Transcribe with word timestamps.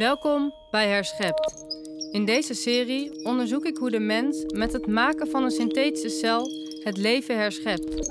Welkom 0.00 0.54
bij 0.70 0.88
Herschept. 0.88 1.64
In 2.12 2.24
deze 2.24 2.54
serie 2.54 3.24
onderzoek 3.24 3.64
ik 3.64 3.76
hoe 3.76 3.90
de 3.90 3.98
mens 3.98 4.44
met 4.54 4.72
het 4.72 4.86
maken 4.86 5.30
van 5.30 5.44
een 5.44 5.50
synthetische 5.50 6.08
cel 6.08 6.50
het 6.84 6.96
leven 6.96 7.36
herschept. 7.36 8.10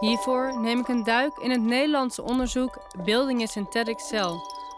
Hiervoor 0.00 0.60
neem 0.60 0.78
ik 0.78 0.88
een 0.88 1.04
duik 1.04 1.36
in 1.38 1.50
het 1.50 1.60
Nederlandse 1.62 2.22
onderzoek 2.22 2.78
Building 3.04 3.42
a 3.42 3.46
Synthetic 3.46 3.98
Cell, 3.98 4.32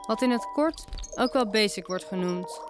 wat 0.06 0.22
in 0.22 0.30
het 0.30 0.48
kort 0.52 0.84
ook 1.14 1.32
wel 1.32 1.50
BASIC 1.50 1.86
wordt 1.86 2.04
genoemd. 2.04 2.60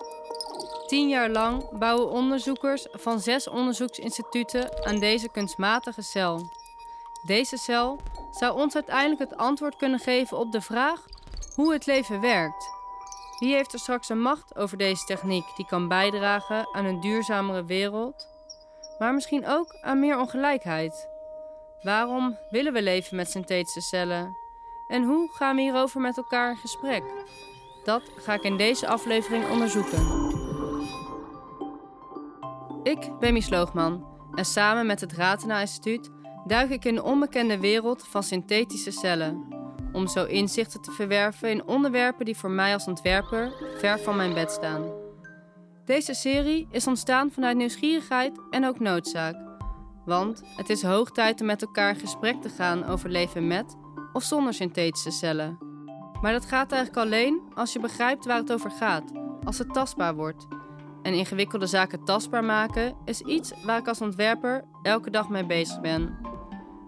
Tien 0.87 1.09
jaar 1.09 1.31
lang 1.31 1.79
bouwen 1.79 2.11
onderzoekers 2.11 2.87
van 2.93 3.21
zes 3.21 3.49
onderzoeksinstituten 3.49 4.87
aan 4.87 4.99
deze 4.99 5.29
kunstmatige 5.31 6.03
cel. 6.03 6.51
Deze 7.27 7.57
cel 7.57 7.99
zou 8.31 8.59
ons 8.59 8.75
uiteindelijk 8.75 9.31
het 9.31 9.39
antwoord 9.39 9.77
kunnen 9.77 9.99
geven 9.99 10.39
op 10.39 10.53
de 10.53 10.61
vraag 10.61 11.05
hoe 11.55 11.73
het 11.73 11.87
leven 11.87 12.21
werkt. 12.21 12.76
Wie 13.39 13.55
heeft 13.55 13.73
er 13.73 13.79
straks 13.79 14.09
een 14.09 14.21
macht 14.21 14.57
over 14.57 14.77
deze 14.77 15.05
techniek 15.05 15.45
die 15.57 15.67
kan 15.67 15.89
bijdragen 15.89 16.69
aan 16.73 16.85
een 16.85 17.01
duurzamere 17.01 17.65
wereld, 17.65 18.29
maar 18.99 19.15
misschien 19.15 19.47
ook 19.47 19.79
aan 19.81 20.01
meer 20.01 20.19
ongelijkheid? 20.19 21.09
Waarom 21.83 22.39
willen 22.51 22.73
we 22.73 22.83
leven 22.83 23.17
met 23.17 23.31
synthetische 23.31 23.81
cellen? 23.81 24.37
En 24.89 25.03
hoe 25.05 25.31
gaan 25.33 25.57
we 25.57 25.63
hierover 25.63 26.01
met 26.01 26.17
elkaar 26.17 26.51
in 26.51 26.57
gesprek? 26.57 27.03
Dat 27.85 28.03
ga 28.17 28.35
ik 28.35 28.43
in 28.43 28.57
deze 28.57 28.87
aflevering 28.87 29.51
onderzoeken. 29.51 30.35
Ik 32.83 33.19
ben 33.19 33.33
Mies 33.33 33.49
Loogman 33.49 34.07
en 34.35 34.45
samen 34.45 34.87
met 34.87 35.01
het 35.01 35.13
Ratena 35.13 35.61
Instituut 35.61 36.11
duik 36.45 36.71
ik 36.71 36.85
in 36.85 36.95
de 36.95 37.03
onbekende 37.03 37.59
wereld 37.59 38.07
van 38.09 38.23
synthetische 38.23 38.91
cellen. 38.91 39.56
Om 39.93 40.07
zo 40.07 40.25
inzichten 40.25 40.83
te 40.83 40.91
verwerven 40.91 41.51
in 41.51 41.67
onderwerpen 41.67 42.25
die 42.25 42.37
voor 42.37 42.51
mij 42.51 42.73
als 42.73 42.87
ontwerper 42.87 43.53
ver 43.79 43.99
van 43.99 44.17
mijn 44.17 44.35
bed 44.35 44.51
staan. 44.51 44.85
Deze 45.85 46.15
serie 46.15 46.69
is 46.71 46.87
ontstaan 46.87 47.31
vanuit 47.31 47.57
nieuwsgierigheid 47.57 48.41
en 48.51 48.67
ook 48.67 48.79
noodzaak. 48.79 49.37
Want 50.05 50.43
het 50.57 50.71
is 50.71 50.83
hoog 50.83 51.11
tijd 51.11 51.41
om 51.41 51.47
met 51.47 51.63
elkaar 51.63 51.95
in 51.95 52.01
gesprek 52.01 52.43
te 52.43 52.49
gaan 52.49 52.85
over 52.85 53.11
leven 53.11 53.47
met 53.47 53.77
of 54.13 54.23
zonder 54.23 54.55
synthetische 54.55 55.11
cellen. 55.11 55.59
Maar 56.21 56.33
dat 56.33 56.47
gaat 56.47 56.73
eigenlijk 56.73 57.07
alleen 57.07 57.41
als 57.55 57.73
je 57.73 57.81
begrijpt 57.81 58.25
waar 58.25 58.37
het 58.37 58.53
over 58.53 58.71
gaat, 58.71 59.13
als 59.45 59.59
het 59.59 59.73
tastbaar 59.73 60.15
wordt. 60.15 60.47
En 61.03 61.15
ingewikkelde 61.15 61.67
zaken 61.67 62.05
tastbaar 62.05 62.45
maken 62.45 62.97
is 63.05 63.21
iets 63.21 63.53
waar 63.65 63.79
ik 63.79 63.89
als 63.89 64.01
ontwerper 64.01 64.65
elke 64.83 65.11
dag 65.11 65.29
mee 65.29 65.47
bezig 65.47 65.81
ben. 65.81 66.19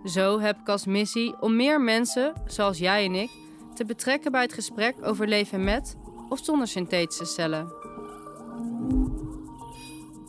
Zo 0.09 0.41
heb 0.41 0.61
ik 0.61 0.69
als 0.69 0.87
missie 0.87 1.41
om 1.41 1.57
meer 1.57 1.81
mensen, 1.81 2.33
zoals 2.47 2.79
jij 2.79 3.05
en 3.05 3.15
ik, 3.15 3.31
te 3.75 3.85
betrekken 3.85 4.33
bij 4.33 4.43
het 4.43 4.53
gesprek 4.53 4.97
over 5.03 5.29
leven 5.29 5.65
met 5.65 5.97
of 6.29 6.45
zonder 6.45 6.69
synthetische 6.69 7.25
cellen. 7.25 7.73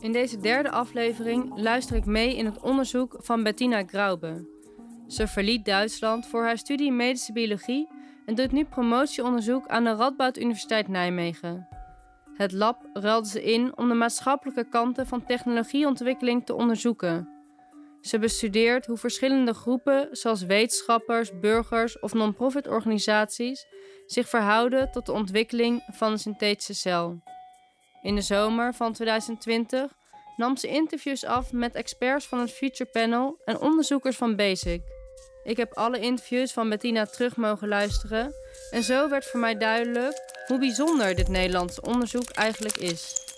In 0.00 0.12
deze 0.12 0.40
derde 0.40 0.70
aflevering 0.70 1.52
luister 1.54 1.96
ik 1.96 2.04
mee 2.04 2.36
in 2.36 2.44
het 2.44 2.60
onderzoek 2.60 3.16
van 3.18 3.42
Bettina 3.42 3.82
Graube. 3.86 4.48
Ze 5.06 5.26
verliet 5.26 5.64
Duitsland 5.64 6.26
voor 6.26 6.42
haar 6.42 6.58
studie 6.58 6.92
medische 6.92 7.32
biologie 7.32 7.88
en 8.26 8.34
doet 8.34 8.52
nu 8.52 8.64
promotieonderzoek 8.64 9.68
aan 9.68 9.84
de 9.84 9.94
Radboud 9.94 10.38
Universiteit 10.38 10.88
Nijmegen. 10.88 11.68
Het 12.34 12.52
lab 12.52 12.88
ruilde 12.92 13.28
ze 13.28 13.42
in 13.42 13.76
om 13.76 13.88
de 13.88 13.94
maatschappelijke 13.94 14.68
kanten 14.68 15.06
van 15.06 15.24
technologieontwikkeling 15.26 16.46
te 16.46 16.54
onderzoeken. 16.54 17.39
Ze 18.00 18.18
bestudeert 18.18 18.86
hoe 18.86 18.96
verschillende 18.96 19.54
groepen, 19.54 20.08
zoals 20.10 20.42
wetenschappers, 20.42 21.38
burgers 21.40 21.98
of 21.98 22.12
non-profit 22.12 22.68
organisaties, 22.68 23.66
zich 24.06 24.28
verhouden 24.28 24.90
tot 24.90 25.06
de 25.06 25.12
ontwikkeling 25.12 25.82
van 25.92 26.12
een 26.12 26.18
synthetische 26.18 26.74
cel. 26.74 27.22
In 28.02 28.14
de 28.14 28.20
zomer 28.20 28.74
van 28.74 28.92
2020 28.92 29.92
nam 30.36 30.56
ze 30.56 30.68
interviews 30.68 31.24
af 31.24 31.52
met 31.52 31.74
experts 31.74 32.26
van 32.26 32.38
het 32.38 32.50
Future 32.50 32.90
Panel 32.90 33.40
en 33.44 33.60
onderzoekers 33.60 34.16
van 34.16 34.36
BASIC. 34.36 34.82
Ik 35.44 35.56
heb 35.56 35.72
alle 35.72 35.98
interviews 35.98 36.52
van 36.52 36.68
Bettina 36.68 37.06
terug 37.06 37.36
mogen 37.36 37.68
luisteren 37.68 38.34
en 38.70 38.82
zo 38.82 39.08
werd 39.08 39.24
voor 39.24 39.40
mij 39.40 39.56
duidelijk 39.56 40.44
hoe 40.46 40.58
bijzonder 40.58 41.14
dit 41.14 41.28
Nederlandse 41.28 41.82
onderzoek 41.82 42.30
eigenlijk 42.30 42.76
is. 42.76 43.29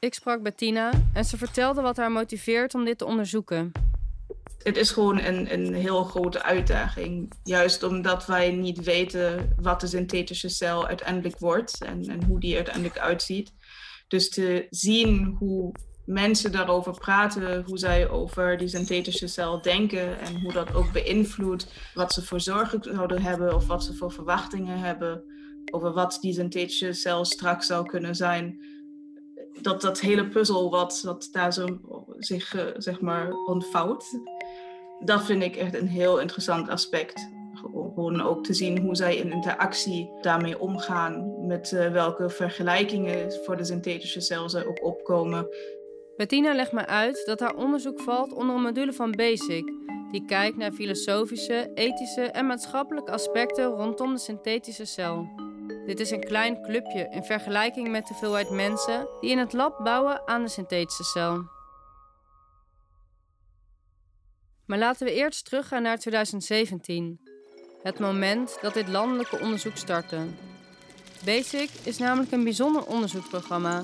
Ik 0.00 0.14
sprak 0.14 0.42
Bettina 0.42 0.90
en 1.12 1.24
ze 1.24 1.36
vertelde 1.36 1.80
wat 1.80 1.96
haar 1.96 2.12
motiveert 2.12 2.74
om 2.74 2.84
dit 2.84 2.98
te 2.98 3.04
onderzoeken. 3.04 3.72
Het 4.58 4.76
is 4.76 4.90
gewoon 4.90 5.18
een, 5.18 5.52
een 5.52 5.74
heel 5.74 6.04
grote 6.04 6.42
uitdaging. 6.42 7.32
Juist 7.44 7.82
omdat 7.82 8.26
wij 8.26 8.50
niet 8.50 8.84
weten 8.84 9.54
wat 9.60 9.80
de 9.80 9.86
synthetische 9.86 10.48
cel 10.48 10.86
uiteindelijk 10.86 11.38
wordt 11.38 11.84
en, 11.84 12.04
en 12.08 12.24
hoe 12.24 12.40
die 12.40 12.56
uiteindelijk 12.56 12.98
uitziet. 12.98 13.52
Dus 14.08 14.30
te 14.30 14.66
zien 14.70 15.36
hoe 15.38 15.72
mensen 16.04 16.52
daarover 16.52 16.98
praten, 16.98 17.64
hoe 17.64 17.78
zij 17.78 18.08
over 18.08 18.56
die 18.56 18.68
synthetische 18.68 19.26
cel 19.26 19.62
denken 19.62 20.20
en 20.20 20.40
hoe 20.40 20.52
dat 20.52 20.74
ook 20.74 20.92
beïnvloedt 20.92 21.66
wat 21.94 22.12
ze 22.12 22.22
voor 22.22 22.40
zorgen 22.40 22.82
zouden 22.82 23.22
hebben 23.22 23.54
of 23.54 23.66
wat 23.66 23.84
ze 23.84 23.94
voor 23.94 24.12
verwachtingen 24.12 24.78
hebben 24.78 25.22
over 25.70 25.92
wat 25.92 26.18
die 26.20 26.32
synthetische 26.32 26.92
cel 26.92 27.24
straks 27.24 27.66
zou 27.66 27.86
kunnen 27.86 28.14
zijn 28.14 28.60
dat, 29.62 29.80
dat 29.80 30.00
hele 30.00 30.28
puzzel 30.28 30.70
wat, 30.70 31.02
wat 31.04 31.28
daar 31.32 31.52
zo 31.52 31.66
zich 32.18 32.54
uh, 32.54 32.62
zeg 32.76 33.00
maar 33.00 33.32
ontvouwt, 33.46 34.04
dat 35.00 35.24
vind 35.24 35.42
ik 35.42 35.56
echt 35.56 35.74
een 35.74 35.88
heel 35.88 36.20
interessant 36.20 36.68
aspect. 36.68 37.28
Gewoon 37.54 38.22
ook 38.22 38.44
te 38.44 38.54
zien 38.54 38.78
hoe 38.78 38.96
zij 38.96 39.16
in 39.16 39.32
interactie 39.32 40.10
daarmee 40.20 40.58
omgaan, 40.58 41.46
met 41.46 41.72
uh, 41.72 41.92
welke 41.92 42.28
vergelijkingen 42.30 43.32
voor 43.44 43.56
de 43.56 43.64
synthetische 43.64 44.20
cel 44.20 44.48
ze 44.48 44.66
ook 44.66 44.84
opkomen. 44.84 45.48
Bettina 46.16 46.54
legt 46.54 46.72
me 46.72 46.86
uit 46.86 47.22
dat 47.24 47.40
haar 47.40 47.54
onderzoek 47.54 48.00
valt 48.00 48.32
onder 48.32 48.56
een 48.56 48.62
module 48.62 48.92
van 48.92 49.10
BASIC, 49.10 49.72
die 50.10 50.24
kijkt 50.26 50.56
naar 50.56 50.72
filosofische, 50.72 51.70
ethische 51.74 52.22
en 52.22 52.46
maatschappelijke 52.46 53.12
aspecten 53.12 53.64
rondom 53.64 54.12
de 54.12 54.20
synthetische 54.20 54.84
cel. 54.84 55.28
Dit 55.90 56.00
is 56.00 56.10
een 56.10 56.24
klein 56.24 56.62
clubje 56.62 57.08
in 57.10 57.24
vergelijking 57.24 57.88
met 57.88 58.06
de 58.06 58.08
hoeveelheid 58.08 58.50
mensen 58.50 59.08
die 59.20 59.30
in 59.30 59.38
het 59.38 59.52
lab 59.52 59.84
bouwen 59.84 60.28
aan 60.28 60.42
de 60.42 60.48
synthetische 60.48 61.04
cel. 61.04 61.44
Maar 64.66 64.78
laten 64.78 65.06
we 65.06 65.12
eerst 65.12 65.44
teruggaan 65.44 65.82
naar 65.82 65.98
2017, 65.98 67.20
het 67.82 67.98
moment 67.98 68.58
dat 68.60 68.74
dit 68.74 68.88
landelijke 68.88 69.40
onderzoek 69.40 69.76
startte. 69.76 70.26
BASIC 71.24 71.70
is 71.82 71.98
namelijk 71.98 72.32
een 72.32 72.44
bijzonder 72.44 72.86
onderzoeksprogramma, 72.86 73.82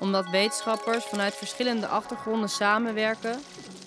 omdat 0.00 0.30
wetenschappers 0.30 1.04
vanuit 1.04 1.34
verschillende 1.34 1.86
achtergronden 1.86 2.48
samenwerken 2.48 3.38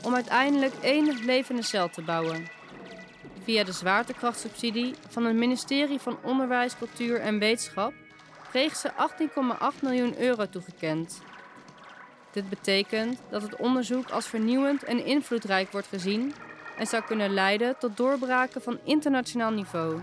om 0.03 0.15
uiteindelijk 0.15 0.73
één 0.81 1.25
levende 1.25 1.63
cel 1.63 1.89
te 1.89 2.01
bouwen 2.01 2.58
via 3.43 3.63
de 3.63 3.71
zwaartekrachtsubsidie 3.71 4.95
van 5.07 5.25
het 5.25 5.35
ministerie 5.35 5.99
van 5.99 6.17
Onderwijs, 6.23 6.77
Cultuur 6.77 7.19
en 7.19 7.39
Wetenschap 7.39 7.93
kreeg 8.49 8.75
ze 8.75 8.91
18,8 8.91 9.81
miljoen 9.81 10.19
euro 10.19 10.49
toegekend. 10.49 11.21
Dit 12.31 12.49
betekent 12.49 13.19
dat 13.29 13.41
het 13.41 13.55
onderzoek 13.55 14.09
als 14.09 14.27
vernieuwend 14.27 14.83
en 14.83 15.05
invloedrijk 15.05 15.71
wordt 15.71 15.87
gezien 15.87 16.33
en 16.77 16.87
zou 16.87 17.03
kunnen 17.03 17.33
leiden 17.33 17.77
tot 17.77 17.97
doorbraken 17.97 18.61
van 18.61 18.79
internationaal 18.83 19.51
niveau. 19.51 20.01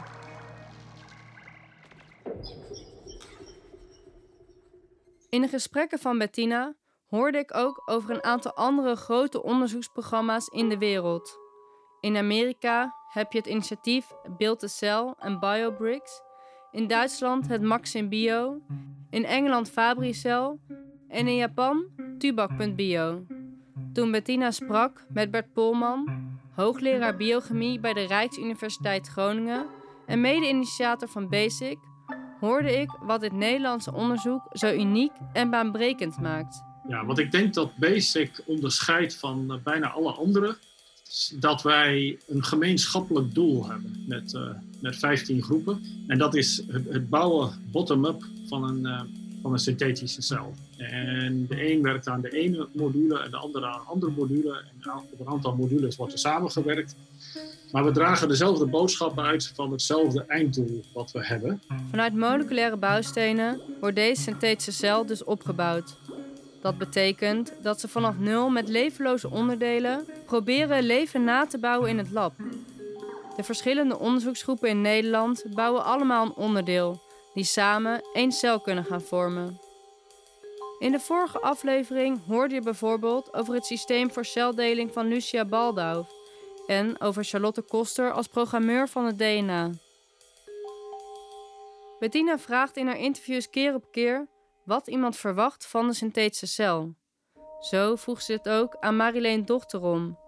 In 5.29 5.41
de 5.41 5.49
gesprekken 5.49 5.99
van 5.99 6.19
Bettina 6.19 6.75
hoorde 7.07 7.39
ik 7.39 7.55
ook 7.55 7.83
over 7.85 8.11
een 8.11 8.25
aantal 8.25 8.55
andere 8.55 8.97
grote 8.97 9.43
onderzoeksprogramma's 9.43 10.49
in 10.49 10.69
de 10.69 10.79
wereld. 10.79 11.46
In 12.01 12.17
Amerika 12.17 12.95
heb 13.09 13.33
je 13.33 13.39
het 13.39 13.47
initiatief 13.47 14.07
Build 14.39 14.63
a 14.63 14.67
Cell 14.67 15.15
en 15.19 15.41
BioBricks. 15.41 16.23
In 16.71 16.87
Duitsland 16.87 17.49
het 17.49 17.63
Maxim 17.63 18.09
Bio. 18.09 18.61
In 19.11 19.25
Engeland 19.25 19.71
Fabricel. 19.71 20.61
En 21.09 21.29
in 21.29 21.37
Japan 21.37 21.87
Tubac.bio. 22.19 23.27
Toen 23.93 24.11
Bettina 24.11 24.51
sprak 24.51 25.05
met 25.09 25.31
Bert 25.31 25.53
Polman, 25.53 26.29
hoogleraar 26.55 27.17
biochemie 27.17 27.81
bij 27.81 27.93
de 27.93 28.07
Rijksuniversiteit 28.07 29.07
Groningen 29.07 29.67
en 30.07 30.21
mede-initiator 30.21 31.09
van 31.09 31.29
BASIC, 31.29 31.79
hoorde 32.41 32.81
ik 32.81 32.91
wat 33.01 33.21
dit 33.21 33.33
Nederlandse 33.33 33.93
onderzoek 33.93 34.43
zo 34.53 34.73
uniek 34.73 35.13
en 35.33 35.51
baanbrekend 35.51 36.21
maakt. 36.21 36.63
Ja, 36.89 37.05
wat 37.05 37.19
ik 37.19 37.31
denk 37.31 37.55
dat 37.55 37.77
BASIC 37.77 38.43
onderscheidt 38.47 39.17
van 39.17 39.53
eh, 39.53 39.63
bijna 39.63 39.91
alle 39.91 40.13
andere 40.13 40.57
dat 41.39 41.63
wij 41.63 42.19
een 42.27 42.45
gemeenschappelijk 42.45 43.35
doel 43.35 43.69
hebben 43.69 44.05
met, 44.07 44.33
uh, 44.35 44.51
met 44.81 44.97
15 44.97 45.43
groepen. 45.43 45.83
En 46.07 46.19
dat 46.19 46.35
is 46.35 46.63
het, 46.69 46.85
het 46.89 47.09
bouwen 47.09 47.51
bottom-up 47.71 48.25
van 48.49 48.65
een, 48.65 48.81
uh, 48.81 49.01
van 49.43 49.53
een 49.53 49.59
synthetische 49.59 50.23
cel. 50.23 50.55
En 50.77 51.47
de 51.49 51.73
een 51.73 51.83
werkt 51.83 52.09
aan 52.09 52.21
de 52.21 52.31
ene 52.31 52.69
module 52.73 53.19
en 53.19 53.31
de 53.31 53.37
andere 53.37 53.67
aan 53.67 53.81
een 53.81 53.87
andere 53.87 54.13
module. 54.13 54.63
En 54.83 54.93
op 54.93 55.21
een 55.21 55.33
aantal 55.33 55.55
modules 55.55 55.97
wordt 55.97 56.13
er 56.13 56.19
samengewerkt. 56.19 56.97
Maar 57.73 57.85
we 57.85 57.91
dragen 57.91 58.29
dezelfde 58.29 58.67
boodschappen 58.67 59.25
uit 59.25 59.53
van 59.55 59.73
hetzelfde 59.73 60.25
einddoel 60.27 60.85
wat 60.93 61.13
we 61.13 61.27
hebben. 61.27 61.63
Vanuit 61.91 62.15
moleculaire 62.15 62.77
bouwstenen 62.77 63.61
wordt 63.81 63.97
deze 63.97 64.23
synthetische 64.23 64.73
cel 64.73 65.07
dus 65.07 65.25
opgebouwd. 65.25 65.97
Dat 66.61 66.79
betekent 66.79 67.53
dat 67.63 67.81
ze 67.81 67.89
vanaf 67.89 68.19
nul 68.19 68.49
met 68.49 68.69
levenloze 68.69 69.31
onderdelen 69.31 70.07
proberen 70.27 70.83
leven 70.83 71.25
na 71.25 71.47
te 71.47 71.59
bouwen 71.59 71.89
in 71.89 71.99
het 71.99 72.11
lab. 72.11 72.33
De 73.37 73.43
verschillende 73.43 73.99
onderzoeksgroepen 73.99 74.69
in 74.69 74.81
Nederland 74.81 75.45
bouwen 75.55 75.85
allemaal 75.85 76.25
een 76.25 76.35
onderdeel 76.35 77.03
die 77.35 77.45
samen 77.45 78.03
één 78.13 78.33
cel 78.33 78.61
kunnen 78.61 78.85
gaan 78.85 79.01
vormen. 79.01 79.61
In 80.79 80.93
de 80.93 81.01
vorige 81.01 81.41
aflevering 81.41 82.21
hoorde 82.27 82.55
je 82.55 82.61
bijvoorbeeld 82.61 83.35
over 83.35 83.55
het 83.55 83.67
systeem 83.67 84.11
voor 84.11 84.25
celdeling 84.25 84.93
van 84.93 85.07
Lucia 85.07 85.45
Baldau 85.45 86.05
en 86.67 87.01
over 87.01 87.25
Charlotte 87.25 87.63
Koster 87.63 88.13
als 88.13 88.27
programmeur 88.27 88.89
van 88.89 89.05
het 89.05 89.19
DNA. 89.19 89.71
Bettina 91.99 92.39
vraagt 92.39 92.77
in 92.77 92.87
haar 92.87 92.99
interviews 92.99 93.51
keer 93.51 93.75
op 93.75 93.85
keer 93.91 94.27
wat 94.67 94.87
iemand 94.87 95.17
verwacht 95.17 95.67
van 95.67 95.87
de 95.87 95.95
synthetische 95.95 96.47
cel. 96.47 96.95
Zo 97.61 97.97
vroeg 97.97 98.23
ze 98.23 98.33
het 98.33 98.49
ook 98.49 98.77
aan 98.81 98.97
Marileen 98.97 99.45
Dochterom, 99.45 100.19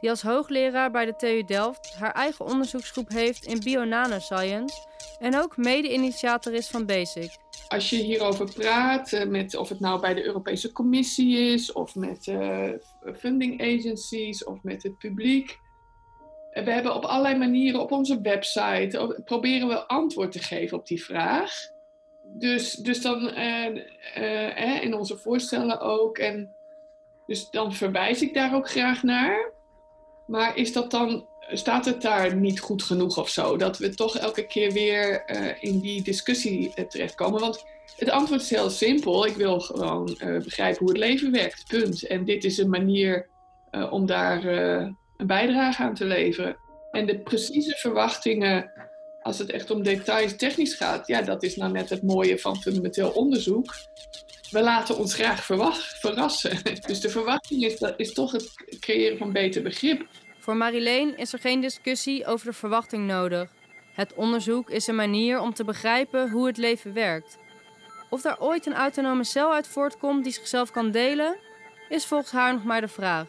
die 0.00 0.10
als 0.10 0.22
hoogleraar 0.22 0.90
bij 0.90 1.04
de 1.04 1.16
TU 1.16 1.44
Delft 1.44 1.94
haar 1.94 2.12
eigen 2.12 2.44
onderzoeksgroep 2.44 3.08
heeft 3.08 3.44
in 3.44 3.60
bio-nanoscience 3.60 4.86
en 5.18 5.38
ook 5.38 5.56
mede-initiator 5.56 6.52
is 6.52 6.68
van 6.68 6.86
BASIC. 6.86 7.30
Als 7.68 7.90
je 7.90 7.96
hierover 7.96 8.52
praat, 8.54 9.12
eh, 9.12 9.26
met, 9.26 9.56
of 9.56 9.68
het 9.68 9.80
nou 9.80 10.00
bij 10.00 10.14
de 10.14 10.24
Europese 10.24 10.72
Commissie 10.72 11.38
is, 11.38 11.72
of 11.72 11.94
met 11.94 12.26
uh, 12.26 12.70
funding 13.16 13.60
agencies, 13.60 14.44
of 14.44 14.62
met 14.62 14.82
het 14.82 14.98
publiek. 14.98 15.58
We 16.52 16.70
hebben 16.70 16.94
op 16.94 17.04
allerlei 17.04 17.38
manieren 17.38 17.80
op 17.80 17.92
onze 17.92 18.20
website, 18.20 19.22
proberen 19.24 19.68
we 19.68 19.86
antwoord 19.86 20.32
te 20.32 20.38
geven 20.38 20.78
op 20.78 20.86
die 20.86 21.04
vraag. 21.04 21.52
Dus, 22.26 22.72
dus 22.72 23.02
dan 23.02 23.30
uh, 24.16 24.82
in 24.82 24.94
onze 24.94 25.16
voorstellen 25.16 25.80
ook. 25.80 26.18
En 26.18 26.54
dus 27.26 27.50
dan 27.50 27.72
verwijs 27.72 28.22
ik 28.22 28.34
daar 28.34 28.54
ook 28.54 28.70
graag 28.70 29.02
naar. 29.02 29.52
Maar 30.26 30.56
is 30.56 30.72
dat 30.72 30.90
dan, 30.90 31.26
staat 31.52 31.84
het 31.84 32.02
daar 32.02 32.36
niet 32.36 32.60
goed 32.60 32.82
genoeg 32.82 33.18
of 33.18 33.28
zo? 33.28 33.56
Dat 33.56 33.78
we 33.78 33.94
toch 33.94 34.16
elke 34.16 34.46
keer 34.46 34.72
weer 34.72 35.24
uh, 35.26 35.62
in 35.62 35.80
die 35.80 36.02
discussie 36.02 36.72
uh, 36.74 36.84
terechtkomen? 36.84 37.40
Want 37.40 37.64
het 37.96 38.10
antwoord 38.10 38.40
is 38.40 38.50
heel 38.50 38.70
simpel. 38.70 39.26
Ik 39.26 39.36
wil 39.36 39.60
gewoon 39.60 40.16
begrijpen 40.18 40.78
hoe 40.78 40.88
het 40.88 40.98
leven 40.98 41.32
werkt. 41.32 41.68
Punt. 41.68 42.06
En 42.06 42.24
dit 42.24 42.44
is 42.44 42.58
een 42.58 42.70
manier 42.70 43.28
om 43.90 44.06
daar 44.06 44.44
een 45.16 45.26
bijdrage 45.26 45.82
aan 45.82 45.94
te 45.94 46.04
leveren. 46.04 46.56
En 46.90 47.06
de 47.06 47.18
precieze 47.18 47.76
verwachtingen, 47.76 48.70
als 49.24 49.38
het 49.38 49.50
echt 49.50 49.70
om 49.70 49.82
details 49.82 50.36
technisch 50.36 50.74
gaat, 50.74 51.06
ja, 51.06 51.22
dat 51.22 51.42
is 51.42 51.56
nou 51.56 51.72
net 51.72 51.90
het 51.90 52.02
mooie 52.02 52.38
van 52.38 52.56
fundamenteel 52.56 53.10
onderzoek 53.10 53.74
we 54.54 54.62
laten 54.62 54.98
ons 54.98 55.14
graag 55.14 55.44
verrassen. 56.00 56.58
Dus 56.86 57.00
de 57.00 57.08
verwachting 57.08 57.64
is, 57.96 58.12
toch 58.12 58.32
het 58.32 58.52
creëren 58.80 59.18
van 59.18 59.32
beter 59.32 59.62
begrip. 59.62 60.06
Voor 60.38 60.56
Marileen 60.56 61.16
is 61.16 61.32
er 61.32 61.38
geen 61.38 61.60
discussie 61.60 62.26
over 62.26 62.46
de 62.46 62.52
verwachting 62.52 63.06
nodig. 63.06 63.50
Het 63.92 64.14
onderzoek 64.14 64.70
is 64.70 64.86
een 64.86 64.94
manier 64.94 65.40
om 65.40 65.54
te 65.54 65.64
begrijpen 65.64 66.30
hoe 66.30 66.46
het 66.46 66.56
leven 66.56 66.92
werkt. 66.92 67.38
Of 68.10 68.22
daar 68.22 68.40
ooit 68.40 68.66
een 68.66 68.74
autonome 68.74 69.24
cel 69.24 69.52
uit 69.52 69.66
voortkomt 69.66 70.24
die 70.24 70.32
zichzelf 70.32 70.70
kan 70.70 70.90
delen, 70.90 71.36
is 71.88 72.06
volgens 72.06 72.32
haar 72.32 72.52
nog 72.52 72.64
maar 72.64 72.80
de 72.80 72.88
vraag. 72.88 73.26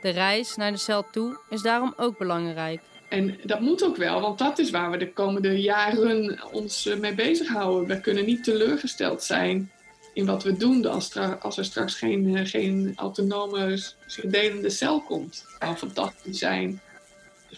De 0.00 0.10
reis 0.10 0.56
naar 0.56 0.72
de 0.72 0.78
cel 0.78 1.10
toe 1.10 1.38
is 1.48 1.62
daarom 1.62 1.94
ook 1.96 2.18
belangrijk. 2.18 2.80
En 3.12 3.38
dat 3.42 3.60
moet 3.60 3.84
ook 3.84 3.96
wel, 3.96 4.20
want 4.20 4.38
dat 4.38 4.58
is 4.58 4.70
waar 4.70 4.90
we 4.90 4.96
de 4.96 5.12
komende 5.12 5.60
jaren 5.60 6.40
ons 6.52 6.86
eh, 6.86 6.98
mee 6.98 7.14
bezighouden. 7.14 7.88
We 7.88 8.00
kunnen 8.00 8.24
niet 8.24 8.44
teleurgesteld 8.44 9.22
zijn 9.22 9.70
in 10.12 10.26
wat 10.26 10.42
we 10.42 10.56
doen 10.56 10.86
als, 10.86 11.16
als 11.40 11.58
er 11.58 11.64
straks 11.64 11.94
geen, 11.94 12.36
eh, 12.36 12.46
geen 12.46 12.92
autonome 12.96 13.78
zich 14.06 14.24
delende 14.24 14.70
cel 14.70 15.00
komt. 15.00 15.46
Het 15.58 15.78
fantastisch 15.78 16.38
zijn. 16.38 16.80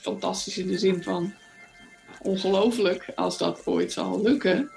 Fantastisch 0.01 0.59
in 0.59 0.67
de 0.67 0.79
zin 0.79 1.03
van 1.03 1.35
ongelooflijk 2.23 3.07
als 3.15 3.39
dat 3.39 3.67
ooit 3.67 3.93
zal 3.93 4.23
lukken. 4.23 4.71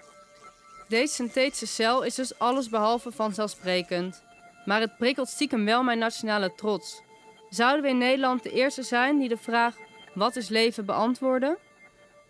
Deze 0.88 1.14
synthetische 1.14 1.68
cel 1.68 2.04
is 2.04 2.16
dus 2.16 2.40
allesbehalve 2.40 3.12
vanzelfsprekend. 3.12 4.24
Maar 4.66 4.80
het 4.80 4.98
prikkelt 4.98 5.30
stiekem 5.30 5.66
wel 5.66 5.84
mijn 5.84 6.00
nationale 6.00 6.54
trots. 6.56 7.02
Zouden 7.50 7.82
we 7.84 7.90
in 7.90 7.98
Nederland 7.98 8.44
de 8.44 8.52
eerste 8.52 8.84
zijn 8.84 9.20
die 9.20 9.30
de 9.30 9.38
vraag 9.38 9.76
wat 10.18 10.36
is 10.36 10.50
leven 10.50 10.86
beantwoorden? 10.86 11.58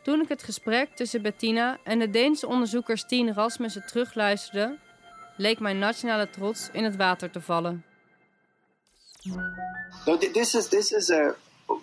Toen 0.03 0.21
ik 0.21 0.29
het 0.29 0.43
gesprek 0.43 0.95
tussen 0.95 1.21
Bettina 1.21 1.77
en 1.83 1.99
de 1.99 2.09
Deense 2.09 2.47
onderzoeker 2.47 2.97
Stien 2.97 3.33
Rasmussen 3.33 3.85
terugluisterde, 3.85 4.77
leek 5.37 5.59
mijn 5.59 5.79
nationale 5.79 6.29
trots 6.29 6.69
in 6.71 6.83
het 6.83 6.95
water 6.95 7.31
te 7.31 7.41
vallen. 7.41 7.85
So 10.05 10.17
this 10.17 10.55
is 10.55 10.67
this 10.67 10.91
is 10.91 11.11
a 11.11 11.35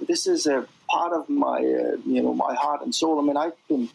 this 0.06 0.26
is 0.26 0.46
a 0.46 0.64
part 0.86 1.12
of 1.12 1.28
my 1.28 1.60
uh, 1.60 1.96
you 2.04 2.20
know 2.20 2.34
my 2.34 2.54
heart 2.54 2.82
and 2.82 2.94
soul. 2.94 3.18
I 3.18 3.22
mean, 3.22 3.36
I've 3.36 3.56
been 3.66 3.88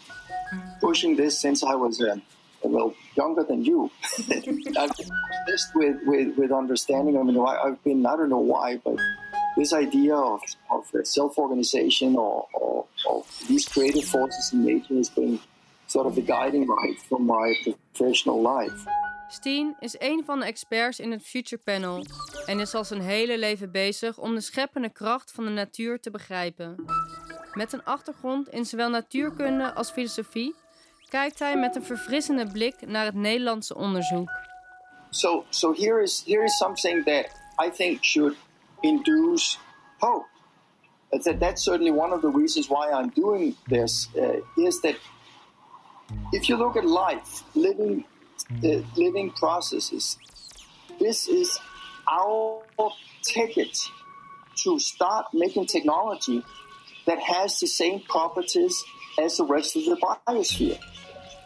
pushing 0.80 1.18
this 1.18 1.40
since 1.40 1.66
I 1.66 1.76
was 1.76 2.02
uh, 2.02 2.16
well 2.62 2.94
younger 3.16 3.46
than 3.46 3.64
you. 3.64 3.90
I've 4.18 4.46
been 4.46 5.58
with, 5.76 5.96
with 6.06 6.38
with 6.38 6.52
understanding. 6.52 7.18
I 7.18 7.24
mean, 7.24 7.38
I, 7.40 7.70
have 7.70 7.84
been 7.84 8.06
I 8.06 8.16
don't 8.16 8.30
know 8.30 8.46
why, 8.46 8.78
but 8.84 9.00
this 9.56 9.74
idea 9.74 10.16
of, 10.16 10.42
of 10.70 10.86
self-organization 11.04 12.16
or, 12.16 12.48
or, 12.54 12.86
or 13.06 13.24
these 13.48 13.68
creative 13.70 14.06
forces 14.06 14.54
in 14.54 14.64
nature 14.64 14.96
has 14.96 15.10
been 15.14 15.40
sort 15.86 16.06
of 16.06 16.16
the 16.16 16.22
guiding 16.22 16.68
light 16.68 17.00
for 17.08 17.22
my 17.22 17.56
professional 17.94 18.42
life. 18.42 18.88
Steen 19.32 19.76
is 19.80 19.96
een 20.00 20.24
van 20.26 20.40
de 20.40 20.46
experts 20.46 21.00
in 21.00 21.12
het 21.12 21.24
Future 21.24 21.62
Panel 21.64 22.06
en 22.46 22.60
is 22.60 22.74
al 22.74 22.84
zijn 22.84 23.02
hele 23.02 23.38
leven 23.38 23.72
bezig 23.72 24.18
om 24.18 24.36
de 24.36 24.42
scheppende 24.42 24.90
kracht 24.90 25.32
van 25.32 25.46
de 25.46 25.52
natuur 25.52 26.00
te 26.00 26.12
begrijpen. 26.12 26.86
Met 27.54 27.74
een 27.74 27.84
achtergrond 27.84 28.50
in 28.50 28.66
zowel 28.66 28.90
natuurkunde 28.90 29.74
als 29.74 29.92
filosofie 29.92 30.56
kijkt 31.10 31.40
hij 31.40 31.58
met 31.58 31.76
een 31.76 31.84
verfrissende 31.84 32.52
blik 32.52 32.88
naar 32.88 33.06
het 33.06 33.16
Nederlandse 33.16 33.76
onderzoek. 33.76 34.30
So, 35.10 35.46
so 35.50 35.74
here 35.74 36.02
is 36.02 36.24
here 36.26 36.44
is 36.44 36.58
something 36.58 37.06
that 37.06 37.26
I 37.66 37.70
think 37.70 38.04
should 38.04 38.36
induce 38.84 39.58
hope. 40.02 40.26
That 41.12 41.40
that's 41.40 41.64
certainly 41.64 41.92
one 41.92 42.14
of 42.14 42.22
the 42.22 42.30
reasons 42.30 42.70
why 42.70 42.92
I'm 42.92 43.10
doing 43.10 43.56
this. 43.68 44.08
Uh, 44.16 44.42
is 44.58 44.82
that 44.82 44.96
if 46.32 46.50
you 46.50 46.56
look 46.56 46.76
at 46.76 46.86
life, 46.86 47.44
living 47.56 48.06
the 48.50 48.84
living 48.96 49.32
processes. 49.32 50.18
This 51.00 51.28
is 51.28 51.60
our 52.12 52.62
ticket 53.24 53.78
to 54.64 54.80
start 54.80 55.28
making 55.34 55.68
technology 55.68 56.44
that 57.06 57.20
has 57.20 57.60
the 57.60 57.68
same 57.68 58.02
properties 58.02 58.84
as 59.20 59.38
the 59.38 59.46
rest 59.46 59.76
of 59.76 59.86
the 59.86 59.96
biosphere. 59.96 60.80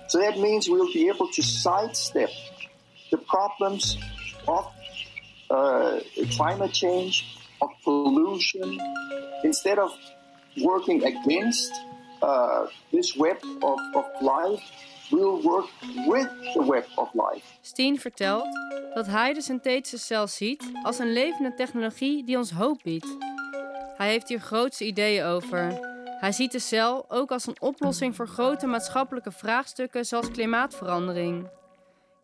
So 0.08 0.20
that 0.20 0.40
means 0.40 0.70
we'll 0.70 0.92
be 0.92 1.08
able 1.08 1.28
to 1.30 1.42
sidestep 1.42 2.30
the 3.12 3.18
problems 3.18 3.98
of 4.48 4.72
uh, 5.54 6.00
climate 6.30 6.72
change, 6.72 7.24
of 7.60 7.72
pollution, 7.84 8.82
instead 9.44 9.78
of 9.78 9.92
working 10.56 11.04
against 11.04 11.72
uh, 12.22 12.66
this 12.92 13.16
web 13.16 13.38
of, 13.62 13.80
of 13.94 14.06
life 14.22 14.62
will 15.12 15.42
work 15.42 15.70
with 16.08 16.28
the 16.54 16.66
web 16.66 16.86
of 16.96 17.10
life. 17.14 17.44
Steen 17.62 18.00
vertelt 18.00 18.48
dat 18.94 19.08
hij 19.08 19.34
de 19.34 19.42
synthetische 19.42 19.98
cel 19.98 20.28
ziet 20.28 20.72
als 20.84 21.00
een 21.00 21.14
levende 21.14 21.54
technologie 21.54 22.24
die 22.24 22.38
ons 22.38 22.52
hoop 22.52 22.80
biedt. 22.84 23.18
Hij 23.98 24.10
heeft 24.10 24.30
hier 24.30 24.40
grootste 24.40 24.86
ideeën 24.86 25.26
over. 25.26 25.92
Hij 26.20 26.32
ziet 26.32 26.52
de 26.52 26.60
cel 26.60 27.06
ook 27.08 27.32
als 27.32 27.48
een 27.48 27.62
oplossing 27.62 28.16
voor 28.16 28.28
grote 28.28 28.68
maatschappelijke 28.68 29.32
vraagstukken 29.32 30.06
zoals 30.06 30.32
klimaatverandering. 30.32 31.48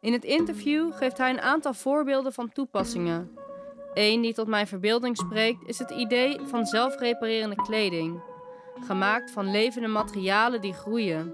In 0.02 0.14
het 0.14 0.24
interview 0.24 0.94
geeft 0.94 1.18
hij 1.18 1.30
een 1.30 1.42
aantal 1.42 1.74
voorbeelden 1.74 2.34
van 2.34 2.52
toepassingen. 2.52 3.38
Eén 3.94 4.22
die 4.22 4.34
tot 4.34 4.48
mijn 4.48 4.68
verbeelding 4.68 5.18
spreekt 5.18 5.68
is 5.68 5.80
het 5.80 5.92
idee 5.92 6.40
van 6.44 6.66
zelfreparerende 6.66 7.56
kleding, 7.56 8.22
gemaakt 8.80 9.32
van 9.32 9.52
levende 9.52 9.88
materialen 9.88 10.62
die 10.62 10.74
groeien 10.74 11.34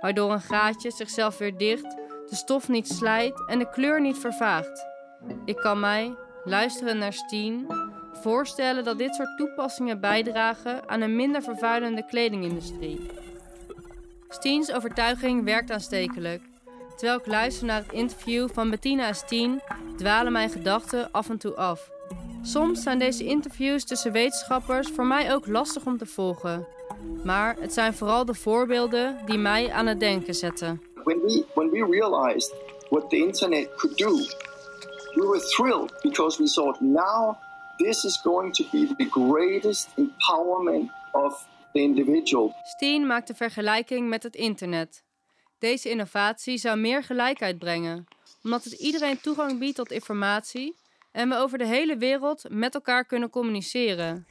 waardoor 0.00 0.32
een 0.32 0.40
gaatje 0.40 0.90
zichzelf 0.90 1.38
weer 1.38 1.56
dicht, 1.56 1.96
de 2.28 2.36
stof 2.36 2.68
niet 2.68 2.88
slijt 2.88 3.46
en 3.46 3.58
de 3.58 3.70
kleur 3.70 4.00
niet 4.00 4.18
vervaagt. 4.18 4.86
Ik 5.44 5.56
kan 5.56 5.80
mij, 5.80 6.14
luisteren 6.44 6.98
naar 6.98 7.12
Steen, 7.12 7.66
voorstellen 8.12 8.84
dat 8.84 8.98
dit 8.98 9.14
soort 9.14 9.36
toepassingen 9.36 10.00
bijdragen 10.00 10.88
aan 10.88 11.00
een 11.00 11.16
minder 11.16 11.42
vervuilende 11.42 12.06
kledingindustrie. 12.06 13.06
Steens 14.28 14.72
overtuiging 14.72 15.44
werkt 15.44 15.70
aanstekelijk. 15.70 16.49
Terwijl 17.00 17.20
ik 17.20 17.26
luister 17.26 17.66
naar 17.66 17.82
het 17.82 17.92
interview 17.92 18.48
van 18.52 18.70
Bettina 18.70 19.06
en 19.06 19.14
Steen, 19.14 19.60
dwalen 19.96 20.32
mijn 20.32 20.50
gedachten 20.50 21.12
af 21.12 21.28
en 21.28 21.38
toe 21.38 21.54
af. 21.54 21.90
Soms 22.42 22.82
zijn 22.82 22.98
deze 22.98 23.24
interviews 23.24 23.84
tussen 23.84 24.12
wetenschappers 24.12 24.88
voor 24.88 25.06
mij 25.06 25.34
ook 25.34 25.46
lastig 25.46 25.86
om 25.86 25.98
te 25.98 26.06
volgen. 26.06 26.66
Maar 27.24 27.56
het 27.60 27.72
zijn 27.72 27.94
vooral 27.94 28.24
de 28.24 28.34
voorbeelden 28.34 29.18
die 29.26 29.38
mij 29.38 29.72
aan 29.72 29.86
het 29.86 30.00
denken 30.00 30.34
zetten. 30.34 30.82
When 31.04 31.20
we, 31.20 31.44
when 31.54 31.70
we 31.70 31.86
realized 31.90 32.54
what 32.90 33.10
the 33.10 33.16
internet 33.16 33.74
could 33.76 33.98
do, 33.98 34.10
we 35.14 35.26
were 35.26 35.40
thrilled 35.40 36.00
because 36.02 36.42
we 36.42 36.48
thought 36.48 36.80
now 36.80 37.36
this 37.76 38.04
is 38.04 38.20
going 38.22 38.54
to 38.54 38.64
be 38.72 38.94
the 38.96 39.08
greatest 39.10 39.88
empowerment 39.96 40.90
of 41.12 41.46
the 41.72 41.80
individual. 41.80 42.54
Steen 42.62 43.06
maakt 43.06 43.26
de 43.26 43.34
vergelijking 43.34 44.08
met 44.08 44.22
het 44.22 44.34
internet. 44.34 45.08
Deze 45.60 45.90
innovatie 45.90 46.58
zou 46.58 46.78
meer 46.78 47.02
gelijkheid 47.02 47.58
brengen, 47.58 48.06
omdat 48.42 48.64
het 48.64 48.72
iedereen 48.72 49.20
toegang 49.20 49.58
biedt 49.58 49.76
tot 49.76 49.90
informatie 49.90 50.76
en 51.12 51.28
we 51.28 51.36
over 51.36 51.58
de 51.58 51.66
hele 51.66 51.96
wereld 51.96 52.44
met 52.48 52.74
elkaar 52.74 53.04
kunnen 53.04 53.30
communiceren. 53.30 54.26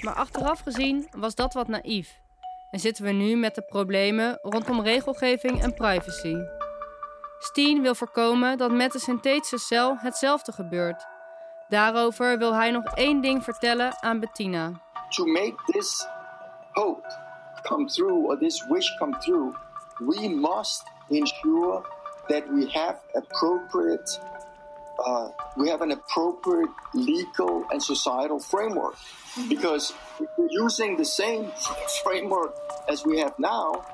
Maar 0.00 0.14
achteraf 0.14 0.60
gezien 0.60 1.08
was 1.16 1.34
dat 1.34 1.54
wat 1.54 1.68
naïef 1.68 2.18
en 2.70 2.80
zitten 2.80 3.04
we 3.04 3.10
nu 3.10 3.36
met 3.36 3.54
de 3.54 3.62
problemen 3.62 4.38
rondom 4.42 4.80
regelgeving 4.80 5.62
en 5.62 5.74
privacy. 5.74 6.34
Steen 7.38 7.82
wil 7.82 7.94
voorkomen 7.94 8.58
dat 8.58 8.70
met 8.70 8.92
de 8.92 8.98
synthetische 8.98 9.58
cel 9.58 9.96
hetzelfde 9.98 10.52
gebeurt. 10.52 11.06
Daarover 11.68 12.38
wil 12.38 12.54
hij 12.54 12.70
nog 12.70 12.84
één 12.84 13.20
ding 13.20 13.44
vertellen 13.44 14.02
aan 14.02 14.20
Bettina. 14.20 14.82
To 15.08 15.24
make 15.24 15.54
this 15.64 16.06
hope 16.72 17.06
come 17.62 17.84
through 17.84 18.24
or 18.24 18.38
this 18.38 18.66
wish 18.68 18.96
come 18.98 19.18
through, 19.18 19.56
we 20.00 20.28
must 20.28 20.84
ensure 21.10 21.84
that 22.28 22.50
we 22.52 22.66
have 22.70 23.00
appropriate 23.14 24.08
uh, 25.04 25.30
we 25.56 25.68
have 25.68 25.80
an 25.80 25.92
appropriate 25.92 26.68
legal 26.92 27.64
and 27.70 27.82
societal 27.82 28.38
framework. 28.38 28.96
Because 29.48 29.94
if 30.20 30.28
we're 30.36 30.48
using 30.50 30.96
the 30.96 31.04
same 31.04 31.50
framework 32.04 32.54
as 32.88 33.04
we 33.06 33.18
have 33.18 33.34
now, 33.38 33.84